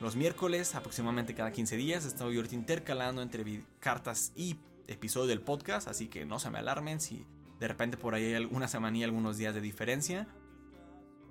los 0.00 0.16
miércoles, 0.16 0.74
aproximadamente 0.74 1.34
cada 1.34 1.52
15 1.52 1.76
días. 1.76 2.04
Estoy 2.04 2.36
ahorita 2.36 2.54
intercalando 2.54 3.22
entre 3.22 3.64
cartas 3.80 4.32
y 4.36 4.56
episodio 4.86 5.26
del 5.28 5.40
podcast, 5.40 5.88
así 5.88 6.08
que 6.08 6.26
no 6.26 6.38
se 6.38 6.50
me 6.50 6.58
alarmen 6.58 7.00
si 7.00 7.24
de 7.58 7.68
repente 7.68 7.96
por 7.96 8.14
ahí 8.14 8.24
hay 8.26 8.34
alguna 8.34 8.68
semana 8.68 8.98
y 8.98 9.02
algunos 9.02 9.38
días 9.38 9.54
de 9.54 9.60
diferencia. 9.60 10.28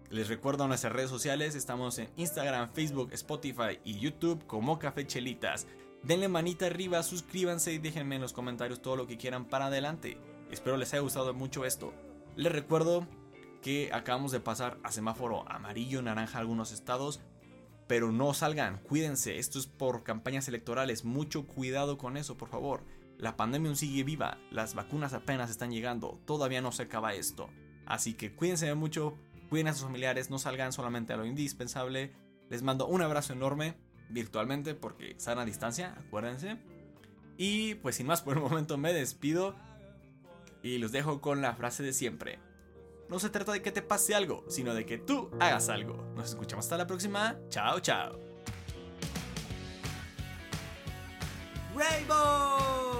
Les 0.10 0.28
recuerdo 0.28 0.68
nuestras 0.68 0.94
redes 0.94 1.10
sociales, 1.10 1.56
estamos 1.56 1.98
en 1.98 2.10
Instagram, 2.18 2.72
Facebook, 2.74 3.10
Spotify 3.14 3.80
y 3.84 4.00
YouTube 4.00 4.46
como 4.46 4.80
Café 4.80 5.08
Chelitas. 5.08 5.68
Denle 6.04 6.28
manita 6.28 6.66
arriba, 6.66 7.02
suscríbanse 7.02 7.72
y 7.72 7.78
déjenme 7.78 8.16
en 8.16 8.22
los 8.22 8.34
comentarios 8.34 8.82
todo 8.82 8.98
lo 8.98 9.08
que 9.08 9.18
quieran 9.18 9.46
para 9.46 9.68
adelante. 9.68 10.18
Espero 10.52 10.76
les 10.76 10.94
haya 10.94 11.02
gustado 11.02 11.34
mucho 11.34 11.64
esto. 11.64 11.94
Les 12.36 12.52
recuerdo 12.52 13.08
que 13.62 13.90
acabamos 13.94 14.34
de 14.34 14.42
pasar 14.42 14.78
a 14.84 14.92
semáforo 14.92 15.50
amarillo, 15.50 16.02
naranja 16.02 16.40
algunos 16.40 16.74
estados. 16.74 17.22
Pero 17.88 18.12
no 18.12 18.34
salgan, 18.34 18.80
cuídense, 18.80 19.40
esto 19.40 19.60
es 19.60 19.68
por 19.68 20.04
campañas 20.04 20.48
electorales, 20.50 21.06
mucho 21.06 21.48
cuidado 21.48 21.98
con 21.98 22.18
eso, 22.18 22.38
por 22.38 22.50
favor. 22.50 22.84
La 23.18 23.38
pandemia 23.38 23.70
aún 23.70 23.78
sigue 23.78 24.04
viva, 24.04 24.38
las 24.52 24.74
vacunas 24.74 25.14
apenas 25.14 25.50
están 25.50 25.72
llegando, 25.72 26.20
todavía 26.26 26.62
no 26.62 26.72
se 26.74 26.84
acaba 26.84 27.14
esto. 27.14 27.50
Así 27.86 28.14
que 28.14 28.36
cuídense 28.36 28.74
mucho, 28.76 29.18
cuiden 29.50 29.68
a 29.68 29.74
sus 29.74 29.84
familiares, 29.84 30.30
no 30.30 30.40
salgan 30.40 30.74
solamente 30.74 31.14
a 31.14 31.18
lo 31.18 31.26
indispensable. 31.26 32.14
Les 32.50 32.64
mando 32.64 32.88
un 32.88 33.02
abrazo 33.02 33.34
enorme, 33.34 33.76
virtualmente, 34.14 34.76
porque 34.76 35.12
están 35.12 35.40
a 35.40 35.46
distancia, 35.46 35.96
acuérdense. 35.98 36.58
Y 37.38 37.76
pues 37.76 37.96
sin 37.96 38.08
más 38.08 38.22
por 38.22 38.38
el 38.38 38.44
momento 38.44 38.78
me 38.78 38.94
despido 38.94 39.56
y 40.62 40.78
los 40.78 40.92
dejo 40.92 41.20
con 41.20 41.42
la 41.42 41.56
frase 41.56 41.84
de 41.84 41.94
siempre. 41.94 42.40
No 43.10 43.20
se 43.20 43.30
trata 43.30 43.52
de 43.52 43.62
que 43.62 43.72
te 43.72 43.82
pase 43.82 44.16
algo, 44.16 44.46
sino 44.48 44.74
de 44.74 44.86
que 44.86 44.98
tú 44.98 45.30
hagas 45.40 45.70
algo. 45.70 46.14
Nos 46.16 46.30
escuchamos 46.30 46.66
hasta 46.66 46.78
la 46.78 46.88
próxima. 46.88 47.38
Chao, 47.50 47.80
chao. 47.80 48.20
Rainbow! 51.76 52.93